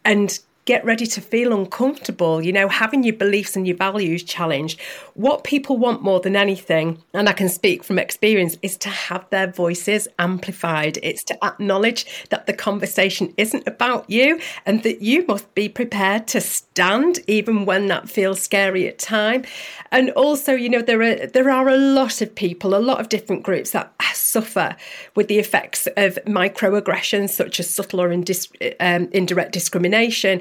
And 0.04 0.38
get 0.64 0.84
ready 0.84 1.06
to 1.06 1.20
feel 1.20 1.52
uncomfortable, 1.52 2.40
you 2.40 2.52
know, 2.52 2.68
having 2.68 3.02
your 3.02 3.16
beliefs 3.16 3.56
and 3.56 3.66
your 3.66 3.76
values 3.76 4.22
challenged. 4.22 4.80
What 5.14 5.42
people 5.42 5.76
want 5.76 6.02
more 6.02 6.20
than 6.20 6.36
anything, 6.36 7.02
and 7.12 7.28
I 7.28 7.32
can 7.32 7.48
speak 7.48 7.82
from 7.82 7.98
experience, 7.98 8.56
is 8.62 8.76
to 8.78 8.88
have 8.88 9.28
their 9.30 9.50
voices 9.50 10.06
amplified. 10.18 10.98
It's 11.02 11.24
to 11.24 11.44
acknowledge 11.44 12.06
that 12.30 12.46
the 12.46 12.52
conversation 12.52 13.34
isn't 13.36 13.66
about 13.66 14.08
you 14.08 14.40
and 14.64 14.84
that 14.84 15.02
you 15.02 15.24
must 15.26 15.52
be 15.54 15.68
prepared 15.68 16.28
to 16.28 16.40
stand 16.40 17.18
even 17.26 17.64
when 17.64 17.88
that 17.88 18.08
feels 18.08 18.40
scary 18.40 18.86
at 18.86 19.00
time. 19.00 19.44
And 19.90 20.10
also, 20.10 20.52
you 20.52 20.68
know, 20.68 20.82
there 20.82 21.02
are 21.02 21.26
there 21.26 21.50
are 21.50 21.68
a 21.68 21.76
lot 21.76 22.22
of 22.22 22.34
people, 22.34 22.74
a 22.74 22.78
lot 22.78 23.00
of 23.00 23.08
different 23.08 23.42
groups 23.42 23.72
that 23.72 23.92
suffer 24.14 24.76
with 25.14 25.28
the 25.28 25.38
effects 25.38 25.86
of 25.96 26.18
microaggressions 26.26 27.30
such 27.30 27.60
as 27.60 27.68
subtle 27.68 28.00
or 28.00 28.08
indis- 28.08 28.74
um, 28.80 29.08
indirect 29.12 29.52
discrimination 29.52 30.40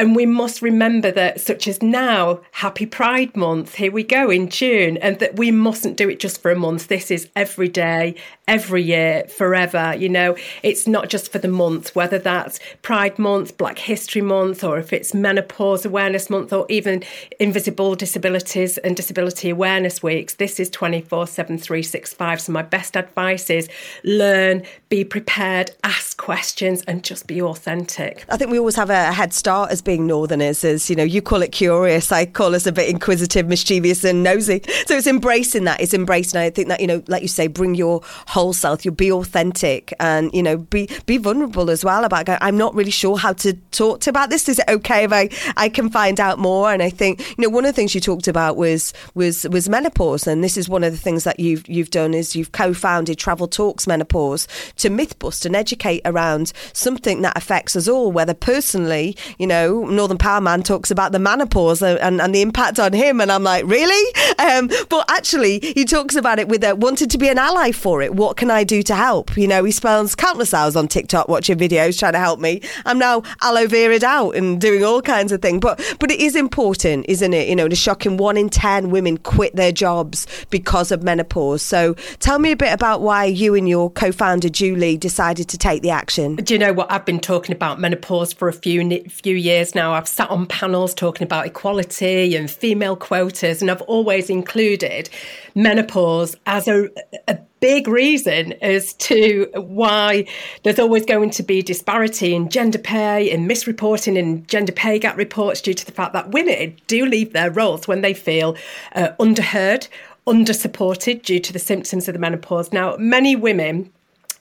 and 0.00 0.16
we 0.16 0.24
must 0.24 0.62
remember 0.62 1.10
that, 1.10 1.42
such 1.42 1.68
as 1.68 1.82
now, 1.82 2.40
Happy 2.52 2.86
Pride 2.86 3.36
Month, 3.36 3.74
here 3.74 3.92
we 3.92 4.02
go 4.02 4.30
in 4.30 4.48
June, 4.48 4.96
and 4.96 5.18
that 5.18 5.36
we 5.36 5.50
mustn't 5.50 5.98
do 5.98 6.08
it 6.08 6.18
just 6.18 6.40
for 6.40 6.50
a 6.50 6.56
month. 6.56 6.88
This 6.88 7.10
is 7.10 7.28
every 7.36 7.68
day, 7.68 8.14
every 8.48 8.82
year, 8.82 9.24
forever. 9.28 9.94
You 9.94 10.08
know, 10.08 10.38
it's 10.62 10.86
not 10.88 11.10
just 11.10 11.30
for 11.30 11.38
the 11.38 11.48
month, 11.48 11.94
whether 11.94 12.18
that's 12.18 12.60
Pride 12.80 13.18
Month, 13.18 13.58
Black 13.58 13.78
History 13.78 14.22
Month, 14.22 14.64
or 14.64 14.78
if 14.78 14.90
it's 14.94 15.12
Menopause 15.12 15.84
Awareness 15.84 16.30
Month, 16.30 16.50
or 16.50 16.64
even 16.70 17.04
Invisible 17.38 17.94
Disabilities 17.94 18.78
and 18.78 18.96
Disability 18.96 19.50
Awareness 19.50 20.02
Weeks. 20.02 20.32
This 20.36 20.58
is 20.58 20.70
24 20.70 21.26
7 21.26 21.58
365. 21.58 22.40
So, 22.40 22.52
my 22.52 22.62
best 22.62 22.96
advice 22.96 23.50
is 23.50 23.68
learn, 24.02 24.62
be 24.88 25.04
prepared, 25.04 25.72
ask 25.84 26.16
questions, 26.16 26.80
and 26.88 27.04
just 27.04 27.26
be 27.26 27.42
authentic. 27.42 28.24
I 28.30 28.38
think 28.38 28.50
we 28.50 28.58
always 28.58 28.76
have 28.76 28.88
a 28.88 29.12
head 29.12 29.34
start 29.34 29.70
as 29.70 29.82
Northerners, 29.98 30.64
as 30.64 30.88
you 30.88 30.96
know, 30.96 31.02
you 31.02 31.22
call 31.22 31.42
it 31.42 31.52
curious, 31.52 32.12
I 32.12 32.26
call 32.26 32.54
us 32.54 32.66
a 32.66 32.72
bit 32.72 32.88
inquisitive, 32.88 33.46
mischievous, 33.46 34.04
and 34.04 34.22
nosy. 34.22 34.62
So 34.86 34.96
it's 34.96 35.06
embracing 35.06 35.64
that. 35.64 35.80
It's 35.80 35.94
embracing. 35.94 36.40
I 36.40 36.50
think 36.50 36.68
that 36.68 36.80
you 36.80 36.86
know, 36.86 37.02
like 37.06 37.22
you 37.22 37.28
say, 37.28 37.46
bring 37.46 37.74
your 37.74 38.00
whole 38.26 38.52
self. 38.52 38.84
You'll 38.84 38.94
be 38.94 39.12
authentic, 39.12 39.92
and 40.00 40.32
you 40.32 40.42
know, 40.42 40.58
be 40.58 40.88
be 41.06 41.18
vulnerable 41.18 41.70
as 41.70 41.84
well. 41.84 42.04
About 42.04 42.26
going, 42.26 42.38
I'm 42.40 42.56
not 42.56 42.74
really 42.74 42.90
sure 42.90 43.18
how 43.18 43.32
to 43.34 43.54
talk 43.70 44.00
to 44.00 44.10
about 44.10 44.30
this. 44.30 44.48
Is 44.48 44.58
it 44.58 44.68
okay 44.68 45.04
if 45.04 45.12
I 45.12 45.28
I 45.56 45.68
can 45.68 45.90
find 45.90 46.20
out 46.20 46.38
more? 46.38 46.72
And 46.72 46.82
I 46.82 46.90
think 46.90 47.20
you 47.38 47.42
know, 47.42 47.48
one 47.48 47.64
of 47.64 47.68
the 47.68 47.76
things 47.76 47.94
you 47.94 48.00
talked 48.00 48.28
about 48.28 48.56
was 48.56 48.92
was 49.14 49.48
was 49.48 49.68
menopause, 49.68 50.26
and 50.26 50.44
this 50.44 50.56
is 50.56 50.68
one 50.68 50.84
of 50.84 50.92
the 50.92 50.98
things 50.98 51.24
that 51.24 51.40
you've 51.40 51.68
you've 51.68 51.90
done 51.90 52.14
is 52.14 52.36
you've 52.36 52.52
co-founded 52.52 53.18
Travel 53.18 53.48
Talks 53.48 53.86
Menopause 53.86 54.46
to 54.76 54.90
myth 54.90 55.18
bust 55.18 55.46
and 55.46 55.56
educate 55.56 56.02
around 56.04 56.52
something 56.72 57.22
that 57.22 57.36
affects 57.36 57.76
us 57.76 57.88
all, 57.88 58.12
whether 58.12 58.34
personally, 58.34 59.16
you 59.38 59.46
know, 59.46 59.79
Northern 59.86 60.18
Power 60.18 60.40
Man 60.40 60.62
talks 60.62 60.90
about 60.90 61.12
the 61.12 61.18
menopause 61.18 61.82
and, 61.82 62.20
and 62.20 62.34
the 62.34 62.42
impact 62.42 62.78
on 62.78 62.92
him. 62.92 63.20
And 63.20 63.30
I'm 63.30 63.42
like, 63.42 63.64
really? 63.66 64.14
Um, 64.38 64.68
but 64.88 65.10
actually, 65.10 65.60
he 65.60 65.84
talks 65.84 66.14
about 66.14 66.38
it 66.38 66.48
with 66.48 66.64
a 66.64 66.74
wanted 66.74 67.10
to 67.10 67.18
be 67.18 67.28
an 67.28 67.38
ally 67.38 67.72
for 67.72 68.02
it. 68.02 68.14
What 68.14 68.36
can 68.36 68.50
I 68.50 68.64
do 68.64 68.82
to 68.84 68.94
help? 68.94 69.36
You 69.36 69.48
know, 69.48 69.64
he 69.64 69.72
spends 69.72 70.14
countless 70.14 70.54
hours 70.54 70.76
on 70.76 70.88
TikTok 70.88 71.28
watching 71.28 71.58
videos 71.58 71.98
trying 71.98 72.12
to 72.12 72.18
help 72.18 72.40
me. 72.40 72.62
I'm 72.84 72.98
now 72.98 73.22
aloe 73.42 73.66
vera'd 73.66 74.04
out 74.04 74.36
and 74.36 74.60
doing 74.60 74.84
all 74.84 75.02
kinds 75.02 75.32
of 75.32 75.42
things. 75.42 75.60
But 75.60 75.80
but 75.98 76.10
it 76.10 76.20
is 76.20 76.36
important, 76.36 77.06
isn't 77.08 77.32
it? 77.32 77.48
You 77.48 77.56
know, 77.56 77.68
the 77.68 77.76
shocking 77.76 78.16
one 78.16 78.36
in 78.36 78.48
ten 78.48 78.90
women 78.90 79.18
quit 79.18 79.56
their 79.56 79.72
jobs 79.72 80.26
because 80.50 80.90
of 80.92 81.02
menopause. 81.02 81.62
So 81.62 81.94
tell 82.18 82.38
me 82.38 82.52
a 82.52 82.56
bit 82.56 82.72
about 82.72 83.00
why 83.00 83.24
you 83.24 83.54
and 83.54 83.68
your 83.68 83.90
co-founder 83.90 84.48
Julie 84.48 84.96
decided 84.96 85.48
to 85.48 85.58
take 85.58 85.82
the 85.82 85.90
action. 85.90 86.36
Do 86.36 86.54
you 86.54 86.58
know 86.58 86.72
what 86.72 86.90
I've 86.90 87.04
been 87.04 87.20
talking 87.20 87.54
about 87.54 87.80
menopause 87.80 88.32
for 88.32 88.48
a 88.48 88.52
few 88.52 88.80
few 89.08 89.36
years 89.36 89.69
years 89.70 89.74
now, 89.74 89.92
I've 89.92 90.08
sat 90.08 90.30
on 90.30 90.46
panels 90.46 90.94
talking 90.94 91.24
about 91.24 91.46
equality 91.46 92.36
and 92.36 92.50
female 92.50 92.96
quotas, 92.96 93.62
and 93.62 93.70
I've 93.70 93.82
always 93.82 94.30
included 94.30 95.08
menopause 95.54 96.36
as 96.46 96.68
a, 96.68 96.88
a 97.28 97.38
big 97.60 97.88
reason 97.88 98.54
as 98.62 98.94
to 98.94 99.50
why 99.54 100.26
there's 100.62 100.78
always 100.78 101.04
going 101.04 101.30
to 101.30 101.42
be 101.42 101.62
disparity 101.62 102.34
in 102.34 102.48
gender 102.48 102.78
pay, 102.78 103.30
in 103.30 103.46
misreporting, 103.46 104.16
in 104.16 104.46
gender 104.46 104.72
pay 104.72 104.98
gap 104.98 105.16
reports, 105.16 105.60
due 105.60 105.74
to 105.74 105.86
the 105.86 105.92
fact 105.92 106.12
that 106.12 106.30
women 106.30 106.76
do 106.86 107.06
leave 107.06 107.32
their 107.32 107.50
roles 107.50 107.86
when 107.86 108.00
they 108.00 108.14
feel 108.14 108.56
uh, 108.94 109.10
underheard, 109.18 109.88
under 110.26 110.52
supported 110.52 111.22
due 111.22 111.40
to 111.40 111.52
the 111.52 111.58
symptoms 111.58 112.08
of 112.08 112.14
the 112.14 112.18
menopause. 112.18 112.72
Now, 112.72 112.96
many 112.98 113.36
women 113.36 113.90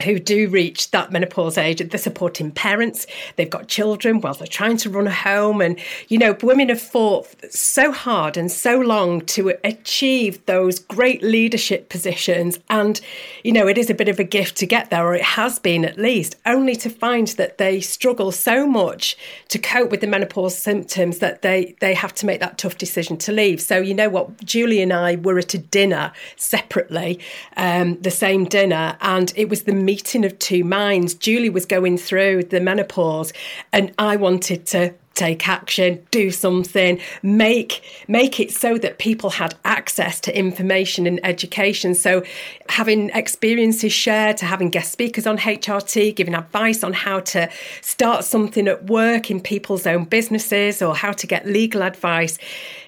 who 0.05 0.17
do 0.17 0.47
reach 0.47 0.91
that 0.91 1.11
menopause 1.11 1.57
age, 1.57 1.79
they're 1.89 1.99
supporting 1.99 2.51
parents, 2.51 3.05
they've 3.35 3.49
got 3.49 3.67
children 3.67 4.21
while 4.21 4.33
they're 4.33 4.47
trying 4.47 4.77
to 4.77 4.89
run 4.89 5.07
a 5.07 5.11
home. 5.11 5.59
And, 5.59 5.77
you 6.07 6.17
know, 6.17 6.37
women 6.41 6.69
have 6.69 6.81
fought 6.81 7.27
so 7.53 7.91
hard 7.91 8.37
and 8.37 8.49
so 8.49 8.79
long 8.79 9.19
to 9.25 9.53
achieve 9.65 10.45
those 10.45 10.79
great 10.79 11.21
leadership 11.21 11.89
positions. 11.89 12.59
And, 12.69 13.01
you 13.43 13.51
know, 13.51 13.67
it 13.67 13.77
is 13.77 13.89
a 13.89 13.93
bit 13.93 14.07
of 14.07 14.19
a 14.19 14.23
gift 14.23 14.55
to 14.59 14.65
get 14.65 14.89
there, 14.89 15.05
or 15.05 15.15
it 15.15 15.21
has 15.21 15.59
been 15.59 15.83
at 15.83 15.97
least, 15.97 16.37
only 16.45 16.77
to 16.77 16.89
find 16.89 17.27
that 17.29 17.57
they 17.57 17.81
struggle 17.81 18.31
so 18.31 18.65
much 18.65 19.17
to 19.49 19.59
cope 19.59 19.91
with 19.91 19.99
the 19.99 20.07
menopause 20.07 20.57
symptoms 20.57 21.19
that 21.19 21.41
they, 21.41 21.75
they 21.81 21.93
have 21.93 22.13
to 22.13 22.25
make 22.25 22.39
that 22.39 22.57
tough 22.57 22.77
decision 22.77 23.17
to 23.17 23.33
leave. 23.33 23.61
So, 23.61 23.79
you 23.79 23.93
know 23.93 24.07
what, 24.07 24.45
Julie 24.45 24.81
and 24.81 24.93
I 24.93 25.17
were 25.17 25.39
at 25.39 25.53
a 25.53 25.57
dinner 25.57 26.13
separately, 26.37 27.19
um, 27.57 27.99
the 27.99 28.11
same 28.11 28.45
dinner, 28.45 28.97
and 29.01 29.33
it 29.35 29.49
was 29.49 29.63
the 29.63 29.88
meeting 29.89 30.23
of 30.23 30.37
two 30.37 30.63
minds. 30.63 31.15
Julie 31.15 31.49
was 31.49 31.65
going 31.65 31.97
through 31.97 32.43
the 32.43 32.59
menopause, 32.59 33.33
and 33.73 33.91
I 33.97 34.17
wanted 34.17 34.67
to 34.67 34.93
take 35.13 35.47
action, 35.47 36.05
do 36.11 36.31
something, 36.31 36.99
make 37.21 37.81
make 38.07 38.39
it 38.39 38.51
so 38.51 38.77
that 38.77 38.99
people 38.99 39.29
had 39.29 39.55
access 39.65 40.19
to 40.21 40.37
information 40.37 41.05
and 41.05 41.19
education. 41.23 41.93
So 41.93 42.23
having 42.69 43.09
experiences 43.09 43.91
shared, 43.91 44.37
to 44.37 44.45
having 44.45 44.69
guest 44.69 44.91
speakers 44.91 45.27
on 45.27 45.37
HRT, 45.37 46.15
giving 46.15 46.35
advice 46.35 46.83
on 46.83 46.93
how 46.93 47.19
to 47.21 47.49
start 47.81 48.23
something 48.23 48.67
at 48.67 48.85
work 48.85 49.29
in 49.29 49.41
people's 49.41 49.85
own 49.85 50.05
businesses 50.05 50.81
or 50.81 50.95
how 50.95 51.11
to 51.11 51.27
get 51.27 51.45
legal 51.45 51.83
advice, 51.83 52.37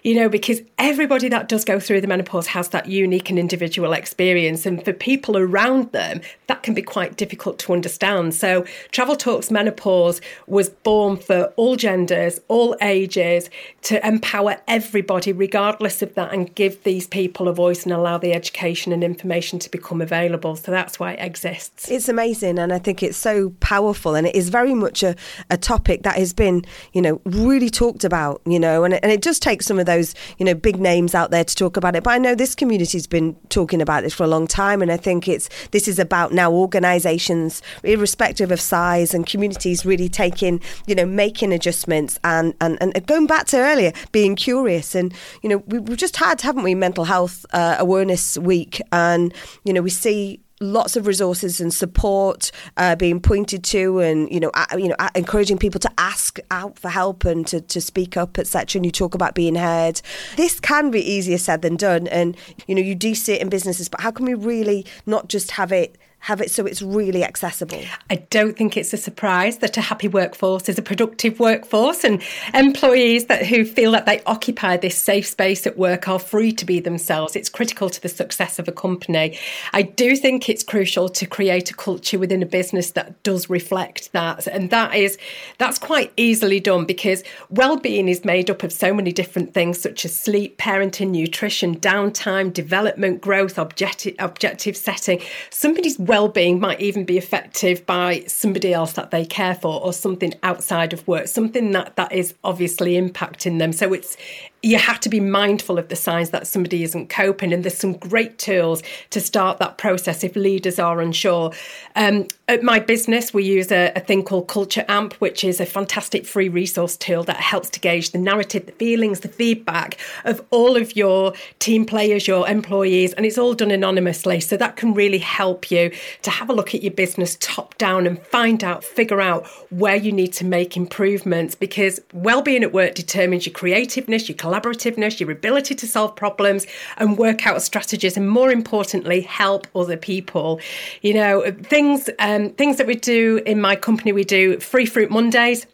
you 0.03 0.15
know, 0.15 0.29
because 0.29 0.61
everybody 0.77 1.27
that 1.29 1.49
does 1.49 1.65
go 1.65 1.79
through 1.79 2.01
the 2.01 2.07
menopause 2.07 2.47
has 2.47 2.69
that 2.69 2.87
unique 2.87 3.29
and 3.29 3.37
individual 3.37 3.93
experience. 3.93 4.65
And 4.65 4.83
for 4.83 4.93
people 4.93 5.37
around 5.37 5.91
them, 5.91 6.21
that 6.47 6.63
can 6.63 6.73
be 6.73 6.81
quite 6.81 7.17
difficult 7.17 7.59
to 7.59 7.73
understand. 7.73 8.33
So 8.33 8.65
Travel 8.91 9.15
Talks 9.15 9.51
Menopause 9.51 10.21
was 10.47 10.69
born 10.69 11.17
for 11.17 11.45
all 11.57 11.75
genders 11.75 12.10
all 12.47 12.75
ages, 12.81 13.49
to 13.83 14.05
empower 14.05 14.57
everybody, 14.67 15.31
regardless 15.31 16.01
of 16.01 16.15
that, 16.15 16.33
and 16.33 16.53
give 16.55 16.83
these 16.83 17.07
people 17.07 17.47
a 17.47 17.53
voice 17.53 17.83
and 17.83 17.93
allow 17.93 18.17
the 18.17 18.33
education 18.33 18.91
and 18.91 19.03
information 19.03 19.59
to 19.59 19.69
become 19.69 20.01
available. 20.01 20.55
So 20.55 20.71
that's 20.71 20.99
why 20.99 21.13
it 21.13 21.25
exists. 21.25 21.89
It's 21.89 22.09
amazing, 22.09 22.59
and 22.59 22.73
I 22.73 22.79
think 22.79 23.03
it's 23.03 23.17
so 23.17 23.51
powerful, 23.59 24.15
and 24.15 24.27
it 24.27 24.35
is 24.35 24.49
very 24.49 24.73
much 24.73 25.03
a, 25.03 25.15
a 25.49 25.57
topic 25.57 26.03
that 26.03 26.15
has 26.15 26.33
been, 26.33 26.65
you 26.93 27.01
know, 27.01 27.21
really 27.25 27.69
talked 27.69 28.03
about, 28.03 28.41
you 28.45 28.59
know, 28.59 28.83
and, 28.83 28.93
and 28.95 29.11
it 29.11 29.21
does 29.21 29.39
take 29.39 29.61
some 29.61 29.79
of 29.79 29.85
those, 29.85 30.15
you 30.37 30.45
know, 30.45 30.53
big 30.53 30.79
names 30.79 31.15
out 31.15 31.31
there 31.31 31.43
to 31.43 31.55
talk 31.55 31.77
about 31.77 31.95
it. 31.95 32.03
But 32.03 32.11
I 32.11 32.17
know 32.17 32.35
this 32.35 32.55
community's 32.55 33.07
been 33.07 33.35
talking 33.49 33.81
about 33.81 34.03
this 34.03 34.13
for 34.13 34.23
a 34.23 34.27
long 34.27 34.47
time, 34.47 34.81
and 34.81 34.91
I 34.91 34.97
think 34.97 35.27
it's 35.27 35.49
this 35.71 35.87
is 35.87 35.99
about 35.99 36.33
now 36.33 36.51
organisations, 36.51 37.61
irrespective 37.83 38.51
of 38.51 38.59
size, 38.59 39.13
and 39.13 39.25
communities 39.25 39.85
really 39.85 40.09
taking, 40.09 40.61
you 40.87 40.95
know, 40.95 41.05
making 41.05 41.53
adjustments 41.53 42.00
and, 42.23 42.53
and, 42.61 42.77
and 42.81 43.05
going 43.05 43.27
back 43.27 43.45
to 43.47 43.57
earlier, 43.57 43.91
being 44.11 44.35
curious. 44.35 44.95
And, 44.95 45.13
you 45.41 45.49
know, 45.49 45.57
we, 45.67 45.77
have 45.77 45.97
just 45.97 46.17
had, 46.17 46.41
haven't 46.41 46.63
we, 46.63 46.75
Mental 46.75 47.05
Health 47.05 47.45
uh, 47.53 47.75
Awareness 47.79 48.37
Week. 48.37 48.81
And, 48.91 49.33
you 49.63 49.73
know, 49.73 49.81
we 49.81 49.89
see 49.89 50.41
lots 50.61 50.95
of 50.95 51.07
resources 51.07 51.59
and 51.59 51.73
support 51.73 52.51
uh, 52.77 52.95
being 52.95 53.19
pointed 53.19 53.63
to 53.63 53.99
and 53.99 54.31
you 54.31 54.39
know 54.39 54.51
uh, 54.53 54.65
you 54.77 54.87
know 54.87 54.95
uh, 54.99 55.09
encouraging 55.15 55.57
people 55.57 55.79
to 55.79 55.91
ask 55.97 56.39
out 56.51 56.77
for 56.77 56.87
help 56.87 57.25
and 57.25 57.47
to, 57.47 57.59
to 57.59 57.81
speak 57.81 58.15
up 58.15 58.37
etc 58.37 58.77
and 58.77 58.85
you 58.85 58.91
talk 58.91 59.15
about 59.15 59.33
being 59.33 59.55
heard 59.55 59.99
this 60.37 60.59
can 60.59 60.91
be 60.91 61.01
easier 61.01 61.39
said 61.39 61.63
than 61.63 61.75
done 61.75 62.07
and 62.07 62.37
you 62.67 62.75
know 62.75 62.81
you 62.81 62.93
do 62.93 63.15
see 63.15 63.33
it 63.33 63.41
in 63.41 63.49
businesses 63.49 63.89
but 63.89 64.01
how 64.01 64.11
can 64.11 64.23
we 64.23 64.35
really 64.35 64.85
not 65.07 65.27
just 65.27 65.49
have 65.51 65.71
it 65.71 65.97
have 66.21 66.39
it 66.39 66.51
so 66.51 66.65
it's 66.65 66.81
really 66.81 67.23
accessible? 67.23 67.81
I 68.09 68.15
don't 68.29 68.55
think 68.55 68.77
it's 68.77 68.93
a 68.93 68.97
surprise 68.97 69.57
that 69.57 69.75
a 69.75 69.81
happy 69.81 70.07
workforce 70.07 70.69
is 70.69 70.77
a 70.77 70.81
productive 70.81 71.39
workforce 71.39 72.03
and 72.03 72.21
employees 72.53 73.25
that 73.25 73.45
who 73.45 73.65
feel 73.65 73.91
that 73.91 74.05
they 74.05 74.21
occupy 74.25 74.77
this 74.77 74.95
safe 74.95 75.25
space 75.25 75.65
at 75.65 75.77
work 75.77 76.07
are 76.07 76.19
free 76.19 76.51
to 76.53 76.65
be 76.65 76.79
themselves. 76.79 77.35
It's 77.35 77.49
critical 77.49 77.89
to 77.89 78.01
the 78.01 78.07
success 78.09 78.59
of 78.59 78.67
a 78.67 78.71
company. 78.71 79.37
I 79.73 79.81
do 79.81 80.15
think 80.15 80.47
it's 80.47 80.63
crucial 80.63 81.09
to 81.09 81.25
create 81.25 81.71
a 81.71 81.73
culture 81.73 82.19
within 82.19 82.43
a 82.43 82.45
business 82.45 82.91
that 82.91 83.21
does 83.23 83.49
reflect 83.49 84.11
that. 84.13 84.45
And 84.45 84.69
that 84.69 84.93
is 84.93 85.17
that's 85.57 85.79
quite 85.79 86.13
easily 86.17 86.59
done 86.59 86.85
because 86.85 87.23
well-being 87.49 88.07
is 88.07 88.23
made 88.23 88.51
up 88.51 88.61
of 88.61 88.71
so 88.71 88.93
many 88.93 89.11
different 89.11 89.55
things 89.55 89.81
such 89.81 90.05
as 90.05 90.17
sleep, 90.17 90.57
parenting, 90.59 91.09
nutrition, 91.09 91.79
downtime, 91.79 92.53
development, 92.53 93.21
growth, 93.21 93.57
objective 93.57 94.13
objective 94.19 94.77
setting. 94.77 95.19
Somebody's 95.49 95.97
well-being 96.11 96.59
might 96.59 96.81
even 96.81 97.05
be 97.05 97.17
affected 97.17 97.85
by 97.85 98.21
somebody 98.27 98.73
else 98.73 98.91
that 98.93 99.11
they 99.11 99.25
care 99.25 99.55
for 99.55 99.81
or 99.81 99.93
something 99.93 100.33
outside 100.43 100.91
of 100.91 101.07
work 101.07 101.25
something 101.25 101.71
that 101.71 101.95
that 101.95 102.11
is 102.11 102.33
obviously 102.43 102.95
impacting 102.95 103.59
them. 103.59 103.71
So 103.71 103.93
it's 103.93 104.17
you 104.63 104.77
have 104.77 104.99
to 104.99 105.09
be 105.09 105.19
mindful 105.19 105.79
of 105.79 105.89
the 105.89 105.95
signs 105.95 106.29
that 106.29 106.45
somebody 106.45 106.83
isn't 106.83 107.09
coping. 107.09 107.51
And 107.51 107.63
there's 107.63 107.77
some 107.77 107.93
great 107.93 108.37
tools 108.37 108.83
to 109.09 109.19
start 109.19 109.57
that 109.57 109.77
process 109.77 110.23
if 110.23 110.35
leaders 110.35 110.77
are 110.77 111.01
unsure. 111.01 111.51
Um, 111.95 112.27
at 112.47 112.61
my 112.61 112.79
business, 112.79 113.33
we 113.33 113.43
use 113.43 113.71
a, 113.71 113.91
a, 113.95 114.01
thing 114.01 114.23
called 114.23 114.47
Culture 114.47 114.85
Amp, 114.87 115.13
which 115.15 115.43
is 115.43 115.59
a 115.59 115.65
fantastic 115.65 116.25
free 116.25 116.49
resource 116.49 116.95
tool 116.97 117.23
that 117.23 117.37
helps 117.37 117.69
to 117.71 117.79
gauge 117.79 118.11
the 118.11 118.17
narrative, 118.17 118.65
the 118.65 118.71
feelings, 118.73 119.21
the 119.21 119.29
feedback 119.29 119.97
of 120.25 120.45
all 120.51 120.75
of 120.75 120.95
your 120.95 121.33
team 121.59 121.85
players, 121.85 122.27
your 122.27 122.47
employees, 122.47 123.13
and 123.13 123.25
it's 123.25 123.37
all 123.37 123.53
done 123.53 123.71
anonymously. 123.71 124.41
So 124.41 124.57
that 124.57 124.75
can 124.75 124.93
really 124.93 125.17
help 125.17 125.71
you 125.71 125.91
to 126.21 126.29
have 126.29 126.49
a 126.49 126.53
look 126.53 126.75
at 126.75 126.83
your 126.83 126.91
business 126.91 127.37
top 127.39 127.77
down 127.77 128.05
and 128.05 128.21
find 128.27 128.63
out, 128.63 128.83
figure 128.83 129.21
out 129.21 129.47
where 129.69 129.95
you 129.95 130.11
need 130.11 130.33
to 130.33 130.45
make 130.45 130.77
improvements 130.77 131.55
because 131.55 131.99
well-being 132.13 132.63
at 132.63 132.73
work 132.73 132.95
determines 132.95 133.45
your 133.45 133.53
creativeness, 133.53 134.27
your 134.27 134.37
collaborativeness, 134.51 135.19
your 135.19 135.31
ability 135.31 135.75
to 135.75 135.87
solve 135.87 136.15
problems 136.15 136.67
and 136.97 137.17
work 137.17 137.47
out 137.47 137.61
strategies, 137.61 138.17
and 138.17 138.29
more 138.29 138.51
importantly, 138.51 139.21
help 139.21 139.67
other 139.75 139.97
people. 139.97 140.59
You 141.01 141.13
know, 141.13 141.51
things 141.63 142.09
um, 142.19 142.49
things 142.51 142.77
that 142.77 142.87
we 142.87 142.95
do 142.95 143.41
in 143.45 143.61
my 143.61 143.75
company, 143.75 144.11
we 144.11 144.23
do 144.23 144.59
free 144.59 144.85
fruit 144.85 145.09
Mondays. 145.09 145.65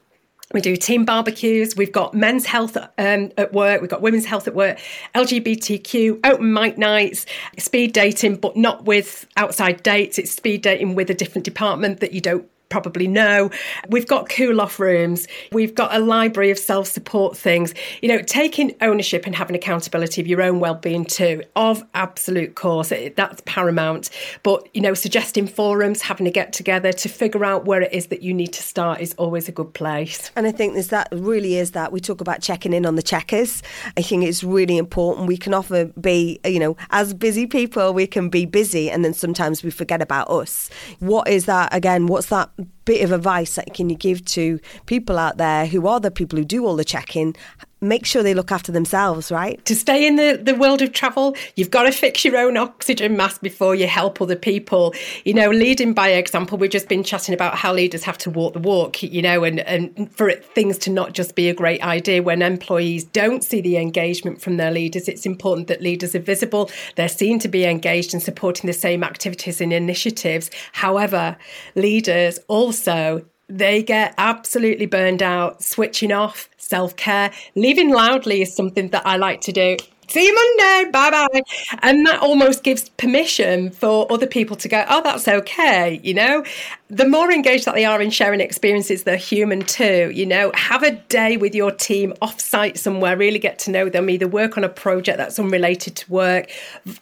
We 0.54 0.62
do 0.62 0.78
team 0.78 1.04
barbecues. 1.04 1.76
We've 1.76 1.92
got 1.92 2.14
men's 2.14 2.46
health 2.46 2.78
um, 2.78 3.32
at 3.38 3.52
work. 3.52 3.82
We've 3.82 3.90
got 3.90 4.02
women's 4.02 4.26
health 4.26 4.48
at 4.48 4.56
work. 4.56 4.80
LGBTQ 5.14 6.26
open 6.26 6.54
mic 6.54 6.78
nights, 6.78 7.26
speed 7.58 7.92
dating, 7.92 8.38
but 8.38 8.56
not 8.56 8.86
with 8.86 9.28
outside 9.36 9.84
dates. 9.84 10.18
It's 10.18 10.32
speed 10.32 10.62
dating 10.62 10.96
with 10.96 11.10
a 11.10 11.14
different 11.14 11.44
department 11.44 12.00
that 12.00 12.14
you 12.14 12.22
don't 12.22 12.50
probably 12.70 13.08
know. 13.08 13.50
We've 13.90 14.08
got 14.08 14.30
cool 14.30 14.62
off 14.62 14.80
rooms. 14.80 15.28
We've 15.52 15.74
got 15.74 15.96
a 15.96 16.00
library 16.00 16.52
of 16.52 16.58
self 16.58 16.88
support 16.88 17.38
things. 17.38 17.74
You 18.02 18.10
know, 18.10 18.22
taking 18.22 18.76
ownership 18.82 19.26
and 19.26 19.36
having 19.36 19.56
accountability 19.56 20.22
of 20.22 20.28
your 20.28 20.42
own 20.42 20.60
well 20.60 20.76
being 20.76 21.06
too, 21.06 21.44
of 21.56 21.84
absolute 21.94 22.56
course, 22.56 22.92
that's 23.16 23.42
paramount. 23.46 24.10
But, 24.44 24.68
you 24.74 24.82
know, 24.82 24.94
suggesting 24.94 25.48
forums, 25.48 26.02
having 26.02 26.28
a 26.28 26.32
get 26.32 26.54
together 26.54 26.92
to 26.94 27.10
figure 27.10 27.46
out 27.46 27.66
where 27.66 27.82
it 27.82 27.94
is 27.94 28.08
that 28.08 28.22
you 28.22 28.34
need 28.34 28.54
to 28.54 28.64
start 28.64 29.02
is 29.02 29.14
always 29.16 29.48
a 29.48 29.52
good 29.52 29.74
place. 29.74 30.32
And 30.36 30.46
I 30.48 30.52
think 30.52 30.74
there's 30.74 30.90
that 30.90 31.10
really 31.12 31.56
is 31.56 31.72
that 31.72 31.92
we 31.92 32.00
talk 32.00 32.22
about 32.22 32.42
checking 32.42 32.74
in 32.74 32.86
on 32.86 32.96
the 32.96 33.02
checkers. 33.02 33.64
I 33.96 34.02
think 34.02 34.24
it's 34.24 34.44
really 34.44 34.78
important. 34.78 35.28
We 35.28 35.38
can 35.38 35.54
often 35.54 35.94
be, 36.00 36.40
you 36.46 36.60
know, 36.60 36.78
as 36.92 37.14
busy 37.14 37.48
people, 37.48 37.94
we 37.94 38.08
can 38.08 38.30
be 38.30 38.46
busy 38.46 38.90
and 38.90 39.04
then 39.04 39.14
sometimes 39.14 39.64
we 39.64 39.72
forget 39.72 40.02
about 40.02 40.30
us. 40.30 40.70
What 41.00 41.28
is 41.28 41.46
that 41.46 41.74
again? 41.74 42.08
What's 42.08 42.28
that 42.28 42.50
bit 42.86 43.04
of 43.04 43.12
advice 43.12 43.56
that 43.56 43.74
can 43.74 43.90
you 43.90 43.96
give 43.96 44.24
to 44.26 44.60
people 44.86 45.18
out 45.18 45.38
there 45.38 45.66
who 45.66 45.88
are 45.88 46.00
the 46.00 46.12
people 46.12 46.38
who 46.38 46.46
do 46.46 46.66
all 46.66 46.76
the 46.76 46.86
checking 46.86 47.36
make 47.82 48.06
sure 48.06 48.24
they 48.24 48.34
look 48.34 48.52
after 48.52 48.72
themselves, 48.72 49.32
right? 49.32 49.64
To 49.66 49.76
stay 49.76 50.08
in 50.08 50.16
the, 50.16 50.40
the 50.42 50.56
world 50.56 50.82
of 50.82 50.94
travel, 50.94 51.36
you've 51.56 51.72
got 51.72 51.84
to 51.84 51.92
fix 51.92 52.26
your 52.26 52.38
own 52.38 52.58
oxygen 52.58 53.16
mask 53.16 53.42
before 53.42 53.76
you 53.76 53.88
help 53.88 54.22
other 54.22 54.36
people. 54.36 54.94
You 55.26 55.34
know, 55.34 55.50
leading 55.50 55.94
by 55.94 56.10
example, 56.10 56.58
we've 56.58 56.72
just 56.72 56.90
been 56.90 57.04
chatting 57.04 57.34
about 57.34 57.56
how 57.56 57.74
leaders 57.74 58.04
have 58.04 58.18
to 58.20 58.30
walk 58.30 58.54
the 58.54 58.60
walk, 58.60 59.04
you 59.04 59.22
know, 59.22 59.44
and, 59.44 59.60
and 59.62 60.12
for 60.16 60.30
it, 60.30 60.44
things 60.54 60.78
to 60.80 60.90
not 60.90 61.14
just 61.14 61.36
be 61.36 61.50
a 61.50 61.54
great 61.54 61.84
idea 61.84 62.24
when 62.24 62.42
employees 62.42 63.04
don't 63.04 63.44
see 63.44 63.62
the 63.62 63.78
engagement 63.78 64.42
from 64.42 64.58
their 64.58 64.72
leaders. 64.72 65.08
It's 65.08 65.26
important 65.26 65.68
that 65.68 65.82
leaders 65.82 66.16
are 66.16 66.20
visible, 66.20 66.72
they're 66.96 67.08
seen 67.08 67.40
to 67.40 67.48
be 67.48 67.66
engaged 67.66 68.14
and 68.14 68.24
supporting 68.24 68.68
the 68.68 68.74
same 68.74 69.04
activities 69.04 69.62
and 69.62 69.72
initiatives. 69.72 70.50
However, 70.74 71.38
leaders 71.76 72.40
also 72.48 73.26
they 73.50 73.84
get 73.84 74.14
absolutely 74.18 74.86
burned 74.86 75.24
out, 75.24 75.64
switching 75.64 76.12
off, 76.12 76.50
self 76.58 76.96
care. 76.96 77.32
Leaving 77.56 77.90
loudly 77.90 78.42
is 78.42 78.56
something 78.56 78.90
that 78.90 79.06
I 79.06 79.18
like 79.18 79.42
to 79.42 79.52
do 79.52 79.78
see 80.10 80.26
you 80.26 80.34
Monday, 80.34 80.92
bye 80.92 81.12
bye. 81.12 81.42
And 81.82 82.06
that 82.06 82.22
almost 82.22 82.64
gives 82.64 82.90
permission 82.90 83.72
for 83.72 84.12
other 84.12 84.28
people 84.28 84.56
to 84.58 84.68
go, 84.68 84.86
oh, 84.90 85.02
that's 85.04 85.28
okay, 85.28 86.00
you 86.04 86.14
know? 86.14 86.44
The 86.90 87.06
more 87.06 87.30
engaged 87.30 87.66
that 87.66 87.76
they 87.76 87.84
are 87.84 88.02
in 88.02 88.12
sharing 88.12 88.40
experiences, 88.40 89.04
they're 89.04 89.18
human 89.18 89.62
too, 89.62 90.10
you 90.14 90.26
know? 90.26 90.54
Have 90.56 90.84
a 90.84 90.92
day 90.92 91.36
with 91.36 91.54
your 91.54 91.72
team 91.72 92.14
off 92.22 92.40
site 92.40 92.78
somewhere, 92.78 93.18
really 93.18 93.40
get 93.40 93.60
to 93.60 93.72
know 93.72 93.90
them, 93.90 94.10
either 94.10 94.26
work 94.26 94.58
on 94.58 94.64
a 94.64 94.70
project 94.70 95.18
that's 95.18 95.38
unrelated 95.38 95.98
to 95.98 96.10
work, 96.10 96.50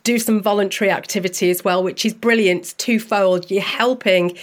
do 0.03 0.17
some 0.17 0.41
voluntary 0.41 0.89
activity 0.89 1.51
as 1.51 1.63
well, 1.63 1.83
which 1.83 2.03
is 2.03 2.15
brilliant, 2.15 2.73
twofold. 2.79 3.51
You're 3.51 3.61
helping 3.61 4.35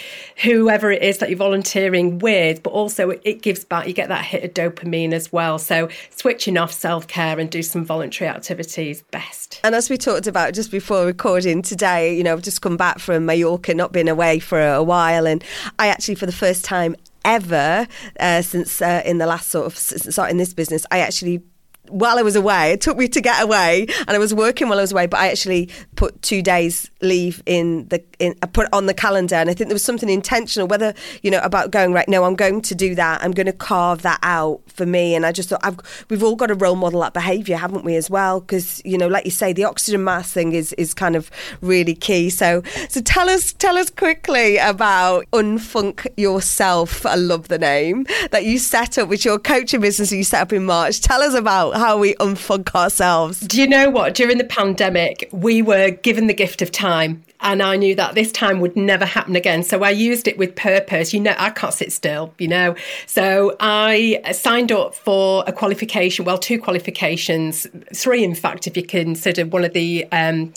whoever 0.45 0.93
it 0.93 1.03
is 1.03 1.19
that 1.19 1.29
you're 1.29 1.39
volunteering 1.39 2.21
with, 2.21 2.63
but 2.63 2.71
also 2.71 3.11
it 3.11 3.43
gives 3.43 3.65
back, 3.65 3.89
you 3.89 3.95
get 3.95 4.11
that 4.11 4.25
hit 4.25 4.45
of 4.45 4.55
dopamine 4.55 5.13
as 5.13 5.33
well. 5.33 5.59
So 5.59 5.89
switching 6.11 6.57
off 6.57 6.73
self 6.73 7.09
care 7.09 7.41
and 7.41 7.51
do 7.51 7.63
some 7.65 7.85
voluntary 7.85 8.29
activities 8.29 9.03
best. 9.11 9.61
And 9.65 9.75
as 9.75 9.91
we 9.91 9.97
talked 9.97 10.29
about 10.29 10.55
just 10.55 10.71
before 10.71 11.05
recording 11.05 11.63
today, 11.63 12.17
you 12.17 12.23
know, 12.23 12.33
I've 12.33 12.43
just 12.43 12.63
come 12.63 12.77
back 12.77 13.01
from 13.01 13.27
Mallorca, 13.27 13.75
not 13.75 13.91
been 13.91 14.07
away 14.07 14.39
for 14.39 14.63
a 14.63 14.85
while, 14.85 15.32
I 15.79 15.89
actually, 15.89 16.17
for 16.17 16.27
the 16.27 16.33
first 16.33 16.65
time 16.65 16.97
ever 17.25 17.87
uh, 18.19 18.43
since 18.43 18.83
uh, 18.83 19.03
in 19.05 19.19
the 19.19 19.27
last 19.27 19.51
sort 19.51 19.67
of 19.67 19.79
starting 19.79 20.37
this 20.37 20.53
business, 20.53 20.85
I 20.91 20.99
actually 20.99 21.43
while 21.89 22.19
I 22.19 22.23
was 22.23 22.37
away. 22.37 22.73
It 22.73 22.81
took 22.81 22.97
me 22.97 23.09
to 23.09 23.21
get 23.21 23.43
away, 23.43 23.87
and 23.99 24.11
I 24.11 24.19
was 24.19 24.33
working 24.33 24.69
while 24.69 24.79
I 24.79 24.83
was 24.83 24.93
away. 24.93 25.07
But 25.07 25.21
I 25.21 25.29
actually 25.29 25.69
put 25.97 26.21
two 26.23 26.43
days 26.43 26.91
leave 27.01 27.43
in 27.47 27.89
the 27.89 28.03
in 28.19 28.35
I 28.43 28.47
put 28.47 28.69
on 28.73 28.87
the 28.87 28.95
calendar, 28.95 29.35
and 29.37 29.51
I 29.51 29.55
think 29.55 29.69
there 29.69 29.75
was 29.75 29.85
something 29.85 30.09
intentional, 30.09 30.67
whether 30.69 30.95
you 31.23 31.31
know 31.31 31.41
about 31.41 31.71
going 31.71 31.93
right. 31.93 32.09
No, 32.09 32.25
I'm 32.25 32.37
going 32.37 32.63
to 32.63 32.75
do 32.75 32.95
that. 32.95 33.23
I'm 33.23 33.33
going 33.33 33.47
to 33.47 33.53
carve 33.53 34.03
that 34.03 34.21
out 34.23 34.61
for 34.69 34.87
me. 34.87 35.15
And 35.15 35.27
I 35.27 35.33
just 35.33 35.49
thought 35.49 35.61
I've 35.63 36.07
we've 36.09 36.23
all 36.23 36.37
got 36.37 36.47
to 36.47 36.55
role 36.55 36.77
model 36.77 37.01
that 37.01 37.15
behaviour, 37.15 37.57
haven't 37.57 37.85
we, 37.85 37.97
as 37.97 38.09
well? 38.09 38.41
Because 38.41 38.81
you 38.85 38.97
know, 38.97 39.09
like 39.09 39.25
you 39.25 39.31
say, 39.31 39.53
the 39.53 39.65
oxygen 39.65 40.05
mask 40.05 40.33
thing 40.33 40.53
is 40.53 40.73
is 40.75 40.95
kind 40.95 41.17
of 41.17 41.31
really 41.61 41.95
key. 41.95 42.31
So 42.31 42.63
so 42.89 43.01
tell 43.01 43.29
us 43.29 43.53
tell 43.53 43.77
us 43.77 43.91
quickly 43.91 44.57
about 44.59 45.27
Unfunk 45.33 46.07
Yourself. 46.17 47.05
I 47.05 47.17
love 47.17 47.49
the 47.49 47.59
name 47.59 48.07
that 48.31 48.45
you 48.45 48.59
set 48.59 48.99
up 48.99 49.09
with 49.09 49.25
your 49.25 49.39
coaching 49.39 49.81
business. 49.81 50.11
that 50.11 50.17
You 50.17 50.25
set 50.25 50.43
up 50.43 50.53
in 50.53 50.65
March. 50.65 51.01
Tell 51.01 51.23
us 51.23 51.35
about 51.35 51.72
how 51.75 51.99
we 51.99 52.15
unfunk 52.15 52.75
ourselves. 52.75 53.41
Do 53.41 53.61
you 53.61 53.67
know 53.67 53.91
what? 53.91 54.15
During 54.15 54.39
the 54.39 54.45
pandemic, 54.45 55.29
we 55.33 55.63
were 55.63 55.91
given 55.91 56.27
the 56.27 56.35
gift 56.35 56.63
of 56.63 56.71
time 56.71 57.25
and 57.43 57.63
I 57.63 57.77
knew 57.77 57.95
that 57.97 58.15
this 58.15 58.33
time 58.33 58.61
would 58.61 58.77
never 58.77 59.05
happen 59.05 59.37
again. 59.37 59.63
So 59.63 59.83
I 59.83 59.91
used 59.91 60.29
it 60.29 60.39
with 60.39 60.55
purpose. 60.55 61.13
You 61.13 61.21
know, 61.21 61.35
I 61.37 61.51
can't 61.51 61.75
sit 61.75 61.93
still, 61.93 62.33
you 62.39 62.49
know. 62.49 62.77
So 63.07 63.57
I 63.61 64.23
signed 64.33 64.73
up 64.73 64.95
for 64.95 65.45
a 65.47 65.53
qualification, 65.53 66.25
well, 66.25 66.39
two 66.39 66.61
qualifications, 66.61 67.67
three, 67.95 68.25
in 68.25 68.35
fact, 68.35 68.67
if 68.67 68.77
you 68.77 68.85
consider 68.85 69.45
one 69.45 69.65
of 69.65 69.73
the 69.73 70.07
um, 70.13 70.53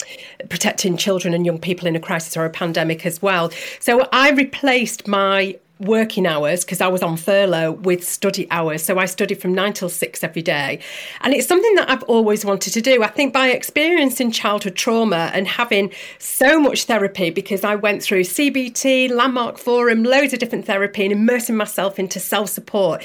protecting 0.48 0.96
children 0.96 1.34
and 1.34 1.44
young 1.44 1.58
people 1.58 1.88
in 1.88 1.96
a 1.96 2.00
crisis 2.00 2.36
or 2.36 2.44
a 2.44 2.50
pandemic 2.50 3.04
as 3.04 3.20
well. 3.20 3.50
So 3.80 4.08
I 4.12 4.30
replaced 4.30 5.08
my 5.08 5.58
working 5.78 6.26
hours 6.26 6.64
because 6.64 6.80
I 6.80 6.88
was 6.88 7.02
on 7.02 7.16
furlough 7.16 7.72
with 7.72 8.06
study 8.06 8.46
hours. 8.50 8.82
So 8.82 8.98
I 8.98 9.06
studied 9.06 9.40
from 9.40 9.54
nine 9.54 9.72
till 9.72 9.88
six 9.88 10.24
every 10.24 10.42
day. 10.42 10.80
And 11.20 11.34
it's 11.34 11.46
something 11.46 11.74
that 11.74 11.90
I've 11.90 12.02
always 12.04 12.44
wanted 12.44 12.72
to 12.72 12.80
do. 12.80 13.02
I 13.02 13.08
think 13.08 13.32
by 13.32 13.48
experiencing 13.48 14.30
childhood 14.30 14.76
trauma 14.76 15.30
and 15.34 15.46
having 15.46 15.92
so 16.18 16.58
much 16.58 16.84
therapy, 16.84 17.30
because 17.30 17.64
I 17.64 17.74
went 17.74 18.02
through 18.02 18.22
CBT, 18.22 19.10
Landmark 19.10 19.58
Forum, 19.58 20.02
loads 20.02 20.32
of 20.32 20.38
different 20.38 20.66
therapy, 20.66 21.04
and 21.04 21.12
immersing 21.12 21.56
myself 21.56 21.98
into 21.98 22.20
self 22.20 22.48
support, 22.48 23.04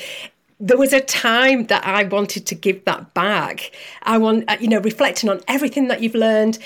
there 0.62 0.78
was 0.78 0.94
a 0.94 1.02
time 1.02 1.66
that 1.66 1.86
I 1.86 2.04
wanted 2.04 2.46
to 2.46 2.56
give 2.56 2.86
that 2.86 3.16
back. 3.16 3.72
I 4.04 4.20
want, 4.20 4.46
uh, 4.48 4.58
you 4.60 4.68
know, 4.68 4.80
reflecting 4.80 5.28
on 5.28 5.42
everything 5.48 5.88
that 5.88 6.04
you've 6.04 6.14
learned, 6.14 6.60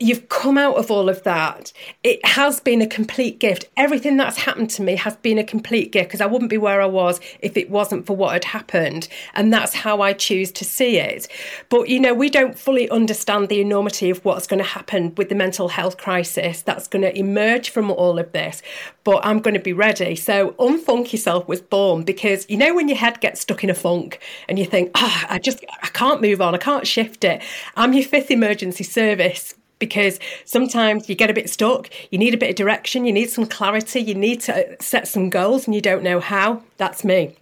you've 0.00 0.28
come 0.28 0.58
out 0.58 0.76
of 0.76 0.90
all 0.90 1.08
of 1.08 1.22
that. 1.22 1.72
It 2.02 2.24
has 2.26 2.58
been 2.58 2.82
a 2.82 2.88
complete 2.88 3.38
gift. 3.38 3.66
Everything 3.76 4.16
that's 4.16 4.38
happened 4.38 4.70
to 4.70 4.82
me 4.82 4.96
has 4.96 5.14
been 5.16 5.38
a 5.38 5.44
complete 5.44 5.92
gift 5.92 6.08
because 6.08 6.20
I 6.20 6.26
wouldn't 6.26 6.50
be 6.50 6.58
where 6.58 6.82
I 6.82 6.86
was 6.86 7.20
if 7.38 7.56
it 7.56 7.70
wasn't 7.70 8.04
for 8.04 8.16
what 8.16 8.32
had 8.32 8.44
happened. 8.46 9.06
And 9.32 9.52
that's 9.52 9.74
how 9.74 10.00
I 10.00 10.12
choose 10.12 10.50
to 10.52 10.64
see 10.64 10.98
it. 10.98 11.28
But, 11.68 11.88
you 11.88 12.00
know, 12.00 12.14
we 12.14 12.28
don't 12.28 12.58
fully 12.58 12.90
understand 12.90 13.48
the 13.48 13.60
enormity 13.60 14.10
of 14.10 14.24
what's 14.24 14.48
going 14.48 14.58
to 14.58 14.68
happen 14.68 15.14
with 15.14 15.28
the 15.28 15.36
mental 15.36 15.68
health 15.68 15.98
crisis 15.98 16.62
that's 16.62 16.88
going 16.88 17.02
to 17.02 17.16
emerge 17.16 17.70
from 17.70 17.92
all 17.92 18.18
of 18.18 18.32
this. 18.32 18.60
But 19.04 19.24
I'm 19.24 19.38
going 19.38 19.54
to 19.54 19.60
be 19.60 19.72
ready. 19.72 20.16
So, 20.16 20.50
Unfunk 20.58 21.12
Yourself 21.12 21.46
was 21.46 21.60
born 21.60 22.02
because, 22.02 22.44
you 22.48 22.56
know, 22.56 22.74
when 22.74 22.88
your 22.88 22.98
head 22.98 23.20
gets 23.20 23.35
stuck 23.36 23.64
in 23.64 23.70
a 23.70 23.74
funk 23.74 24.20
and 24.48 24.58
you 24.58 24.64
think, 24.64 24.90
oh, 24.94 25.24
I 25.28 25.38
just, 25.38 25.64
I 25.82 25.88
can't 25.88 26.20
move 26.20 26.40
on, 26.40 26.54
I 26.54 26.58
can't 26.58 26.86
shift 26.86 27.24
it. 27.24 27.42
I'm 27.76 27.92
your 27.92 28.04
fifth 28.04 28.30
emergency 28.30 28.84
service 28.84 29.54
because 29.78 30.18
sometimes 30.44 31.08
you 31.08 31.14
get 31.14 31.30
a 31.30 31.34
bit 31.34 31.50
stuck, 31.50 31.90
you 32.10 32.18
need 32.18 32.34
a 32.34 32.38
bit 32.38 32.50
of 32.50 32.56
direction, 32.56 33.04
you 33.04 33.12
need 33.12 33.30
some 33.30 33.46
clarity, 33.46 34.00
you 34.00 34.14
need 34.14 34.40
to 34.42 34.76
set 34.80 35.06
some 35.06 35.30
goals 35.30 35.66
and 35.66 35.74
you 35.74 35.80
don't 35.80 36.02
know 36.02 36.20
how. 36.20 36.62
That's 36.78 37.04
me. 37.04 37.36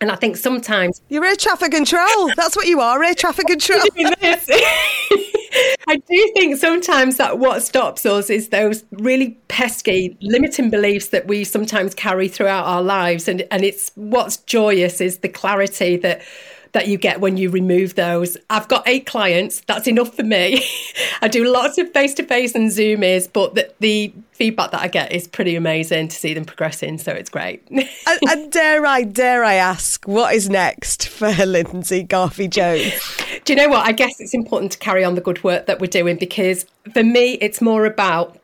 And 0.00 0.12
I 0.12 0.16
think 0.16 0.36
sometimes 0.36 1.00
you're 1.08 1.24
air 1.24 1.34
traffic 1.34 1.72
control. 1.72 2.30
That's 2.36 2.56
what 2.56 2.66
you 2.66 2.80
are, 2.80 3.02
air 3.02 3.14
traffic 3.14 3.46
control. 3.48 3.80
I 5.88 5.96
do 5.96 6.32
think 6.34 6.56
sometimes 6.56 7.16
that 7.16 7.38
what 7.38 7.62
stops 7.62 8.04
us 8.04 8.30
is 8.30 8.48
those 8.50 8.84
really 8.92 9.38
pesky 9.48 10.16
limiting 10.20 10.70
beliefs 10.70 11.08
that 11.08 11.26
we 11.26 11.44
sometimes 11.44 11.94
carry 11.94 12.28
throughout 12.28 12.66
our 12.66 12.82
lives. 12.82 13.28
And 13.28 13.46
and 13.50 13.64
it's 13.64 13.90
what's 13.94 14.36
joyous 14.38 15.00
is 15.00 15.18
the 15.18 15.28
clarity 15.28 15.96
that 15.98 16.22
that 16.72 16.88
you 16.88 16.98
get 16.98 17.20
when 17.20 17.36
you 17.36 17.50
remove 17.50 17.94
those. 17.94 18.36
I've 18.50 18.68
got 18.68 18.86
eight 18.86 19.06
clients. 19.06 19.60
That's 19.66 19.86
enough 19.86 20.14
for 20.14 20.22
me. 20.22 20.64
I 21.22 21.28
do 21.28 21.50
lots 21.50 21.78
of 21.78 21.90
face 21.92 22.14
to 22.14 22.22
face 22.22 22.54
and 22.54 22.70
Zoom 22.70 23.02
is, 23.02 23.26
but 23.26 23.54
the, 23.54 23.72
the, 23.80 24.12
feedback 24.38 24.70
that 24.70 24.80
I 24.80 24.86
get 24.86 25.10
is 25.10 25.26
pretty 25.26 25.56
amazing 25.56 26.06
to 26.06 26.14
see 26.14 26.32
them 26.32 26.44
progressing. 26.44 26.98
So 26.98 27.10
it's 27.10 27.28
great. 27.28 27.60
and, 27.70 27.88
and, 28.22 28.52
dare 28.52 28.86
I, 28.86 29.02
dare 29.02 29.42
I 29.42 29.54
ask, 29.54 30.06
what 30.06 30.32
is 30.32 30.48
next 30.48 31.08
for 31.08 31.32
Lindsay 31.44 32.04
Garvey 32.04 32.46
Jones? 32.46 32.92
Do 33.44 33.52
you 33.52 33.56
know 33.56 33.68
what? 33.68 33.84
I 33.84 33.90
guess 33.90 34.20
it's 34.20 34.34
important 34.34 34.70
to 34.72 34.78
carry 34.78 35.02
on 35.02 35.16
the 35.16 35.20
good 35.20 35.42
work 35.42 35.66
that 35.66 35.80
we're 35.80 35.88
doing 35.88 36.18
because 36.18 36.66
for 36.94 37.02
me, 37.02 37.32
it's 37.40 37.60
more 37.60 37.84
about 37.84 38.38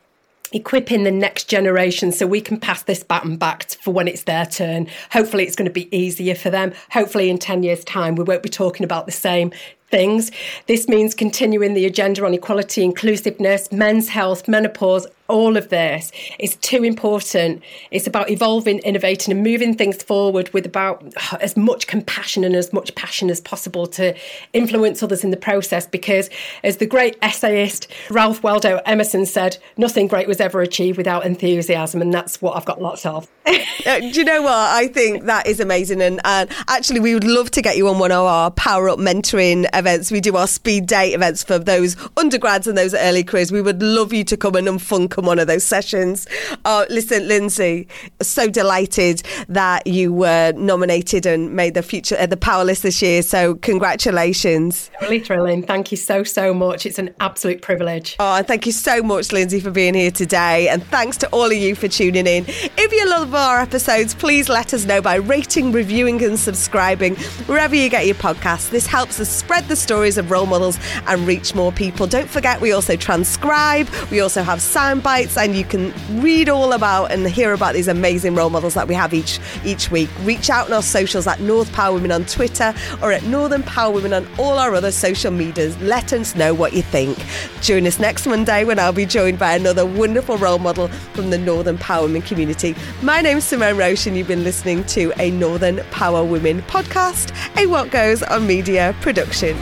equipping 0.51 1.03
the 1.03 1.11
next 1.11 1.49
generation 1.49 2.11
so 2.11 2.27
we 2.27 2.41
can 2.41 2.59
pass 2.59 2.83
this 2.83 3.03
baton 3.03 3.37
back 3.37 3.69
for 3.81 3.93
when 3.93 4.07
it's 4.07 4.23
their 4.23 4.45
turn. 4.45 4.87
Hopefully, 5.11 5.43
it's 5.43 5.55
going 5.55 5.67
to 5.67 5.73
be 5.73 5.95
easier 5.95 6.35
for 6.35 6.49
them. 6.49 6.73
Hopefully, 6.91 7.29
in 7.29 7.37
10 7.37 7.63
years' 7.63 7.83
time, 7.83 8.15
we 8.15 8.23
won't 8.23 8.43
be 8.43 8.49
talking 8.49 8.83
about 8.83 9.05
the 9.05 9.11
same 9.11 9.51
things. 9.89 10.31
This 10.67 10.87
means 10.87 11.13
continuing 11.13 11.73
the 11.73 11.85
agenda 11.85 12.25
on 12.25 12.33
equality, 12.33 12.83
inclusiveness, 12.83 13.71
men's 13.71 14.09
health, 14.09 14.47
menopause, 14.47 15.07
all 15.27 15.57
of 15.57 15.69
this 15.69 16.11
is 16.39 16.55
too 16.57 16.83
important. 16.83 17.63
It's 17.91 18.07
about 18.07 18.29
evolving, 18.29 18.79
innovating, 18.79 19.33
and 19.33 19.43
moving 19.43 19.75
things 19.75 20.01
forward 20.03 20.53
with 20.53 20.65
about 20.65 21.03
as 21.41 21.57
much 21.57 21.87
compassion 21.87 22.43
and 22.43 22.55
as 22.55 22.71
much 22.71 22.93
passion 22.95 23.29
as 23.29 23.41
possible 23.41 23.87
to 23.87 24.15
influence 24.53 25.01
others 25.01 25.23
in 25.23 25.31
the 25.31 25.37
process. 25.37 25.87
Because, 25.87 26.29
as 26.63 26.77
the 26.77 26.85
great 26.85 27.17
essayist 27.21 27.87
Ralph 28.09 28.43
Waldo 28.43 28.81
Emerson 28.85 29.25
said, 29.25 29.57
nothing 29.77 30.07
great 30.07 30.27
was 30.27 30.39
ever 30.39 30.61
achieved 30.61 30.97
without 30.97 31.25
enthusiasm, 31.25 32.01
and 32.01 32.13
that's 32.13 32.41
what 32.41 32.55
I've 32.55 32.65
got 32.65 32.81
lots 32.81 33.05
of. 33.05 33.27
uh, 33.45 33.99
do 33.99 34.07
you 34.07 34.23
know 34.23 34.43
what? 34.43 34.53
I 34.53 34.87
think 34.87 35.23
that 35.23 35.47
is 35.47 35.59
amazing, 35.59 36.01
and, 36.01 36.21
and 36.23 36.51
actually, 36.67 36.99
we 36.99 37.13
would 37.13 37.23
love 37.23 37.49
to 37.51 37.61
get 37.61 37.77
you 37.77 37.87
on 37.87 37.97
one 37.97 38.11
of 38.11 38.25
our 38.25 38.51
Power 38.51 38.89
Up 38.89 38.99
mentoring 38.99 39.67
events. 39.73 40.11
We 40.11 40.21
do 40.21 40.35
our 40.35 40.47
speed 40.47 40.85
date 40.85 41.13
events 41.13 41.43
for 41.43 41.57
those 41.57 41.95
undergrads 42.17 42.67
and 42.67 42.77
those 42.77 42.93
early 42.93 43.23
careers. 43.23 43.51
We 43.51 43.61
would 43.61 43.81
love 43.81 44.13
you 44.13 44.23
to 44.25 44.37
come 44.37 44.55
and 44.55 44.81
funk 44.81 45.14
on 45.17 45.25
one 45.25 45.39
of 45.39 45.47
those 45.47 45.63
sessions. 45.63 46.27
Uh, 46.65 46.85
listen, 46.89 47.27
Lindsay, 47.27 47.87
so 48.21 48.49
delighted 48.49 49.23
that 49.49 49.85
you 49.87 50.13
were 50.13 50.53
nominated 50.55 51.25
and 51.25 51.55
made 51.55 51.73
the 51.73 51.83
future 51.83 52.17
uh, 52.19 52.25
the 52.25 52.37
Power 52.37 52.63
List 52.63 52.83
this 52.83 53.01
year. 53.01 53.21
So 53.21 53.55
congratulations. 53.55 54.89
Really 55.01 55.19
thrilling. 55.19 55.63
Thank 55.63 55.91
you 55.91 55.97
so 55.97 56.23
so 56.23 56.53
much. 56.53 56.85
It's 56.85 56.99
an 56.99 57.13
absolute 57.19 57.61
privilege. 57.61 58.15
Oh, 58.19 58.35
and 58.35 58.47
thank 58.47 58.65
you 58.65 58.71
so 58.71 59.01
much, 59.01 59.31
Lindsay, 59.31 59.59
for 59.59 59.71
being 59.71 59.93
here 59.93 60.11
today. 60.11 60.69
And 60.69 60.83
thanks 60.87 61.17
to 61.17 61.29
all 61.29 61.45
of 61.45 61.53
you 61.53 61.75
for 61.75 61.87
tuning 61.87 62.27
in. 62.27 62.45
If 62.47 62.91
you 62.91 63.09
love 63.09 63.33
our 63.33 63.61
episodes, 63.61 64.13
please 64.13 64.49
let 64.49 64.73
us 64.73 64.85
know 64.85 65.01
by 65.01 65.15
rating, 65.15 65.71
reviewing, 65.71 66.23
and 66.23 66.37
subscribing 66.37 67.15
wherever 67.47 67.75
you 67.75 67.89
get 67.89 68.05
your 68.05 68.15
podcasts. 68.15 68.69
This 68.69 68.85
helps 68.85 69.19
us 69.19 69.29
spread 69.29 69.67
the 69.67 69.75
stories 69.75 70.17
of 70.17 70.31
role 70.31 70.45
models 70.45 70.79
and 71.07 71.25
reach 71.25 71.55
more 71.55 71.71
people. 71.71 72.07
Don't 72.07 72.29
forget, 72.29 72.59
we 72.61 72.71
also 72.71 72.95
transcribe. 72.95 73.87
We 74.11 74.19
also 74.19 74.43
have 74.43 74.61
sound 74.61 75.03
bites, 75.05 75.37
and 75.37 75.55
you 75.55 75.63
can 75.63 75.93
read 76.19 76.49
all 76.49 76.73
about 76.73 77.11
and 77.11 77.27
hear 77.27 77.53
about 77.53 77.75
these 77.75 77.87
amazing 77.87 78.33
role 78.33 78.49
models 78.49 78.73
that 78.73 78.87
we 78.87 78.95
have 78.95 79.13
each 79.13 79.39
each 79.63 79.91
week. 79.91 80.09
Reach 80.21 80.49
out 80.49 80.65
on 80.65 80.73
our 80.73 80.81
socials 80.81 81.27
at 81.27 81.39
North 81.39 81.71
Power 81.73 81.93
Women 81.93 82.11
on 82.11 82.25
Twitter 82.25 82.73
or 83.03 83.11
at 83.11 83.21
Northern 83.23 83.61
Power 83.61 83.91
Women 83.93 84.13
on 84.13 84.27
all 84.39 84.57
our 84.57 84.73
other 84.73 84.91
social 84.91 85.31
medias. 85.31 85.79
Let 85.79 86.11
us 86.11 86.35
know 86.35 86.55
what 86.55 86.73
you 86.73 86.81
think. 86.81 87.19
Join 87.61 87.85
us 87.85 87.99
next 87.99 88.25
Monday 88.25 88.63
when 88.63 88.79
I'll 88.79 88.91
be 88.91 89.05
joined 89.05 89.37
by 89.37 89.53
another 89.53 89.85
wonderful 89.85 90.37
role 90.39 90.57
model 90.57 90.87
from 91.13 91.29
the 91.29 91.37
Northern 91.37 91.77
Power 91.77 92.07
Women 92.07 92.23
community. 92.23 92.75
My 93.03 93.21
name's 93.21 93.43
Simone 93.43 93.77
Roche, 93.77 94.07
and 94.07 94.17
you've 94.17 94.27
been 94.27 94.43
listening 94.43 94.83
to 94.85 95.13
a 95.19 95.29
Northern 95.29 95.83
Power 95.91 96.23
Women 96.23 96.63
podcast, 96.63 97.31
a 97.61 97.67
What 97.67 97.91
Goes 97.91 98.23
on 98.23 98.47
Media 98.47 98.95
production. 99.01 99.55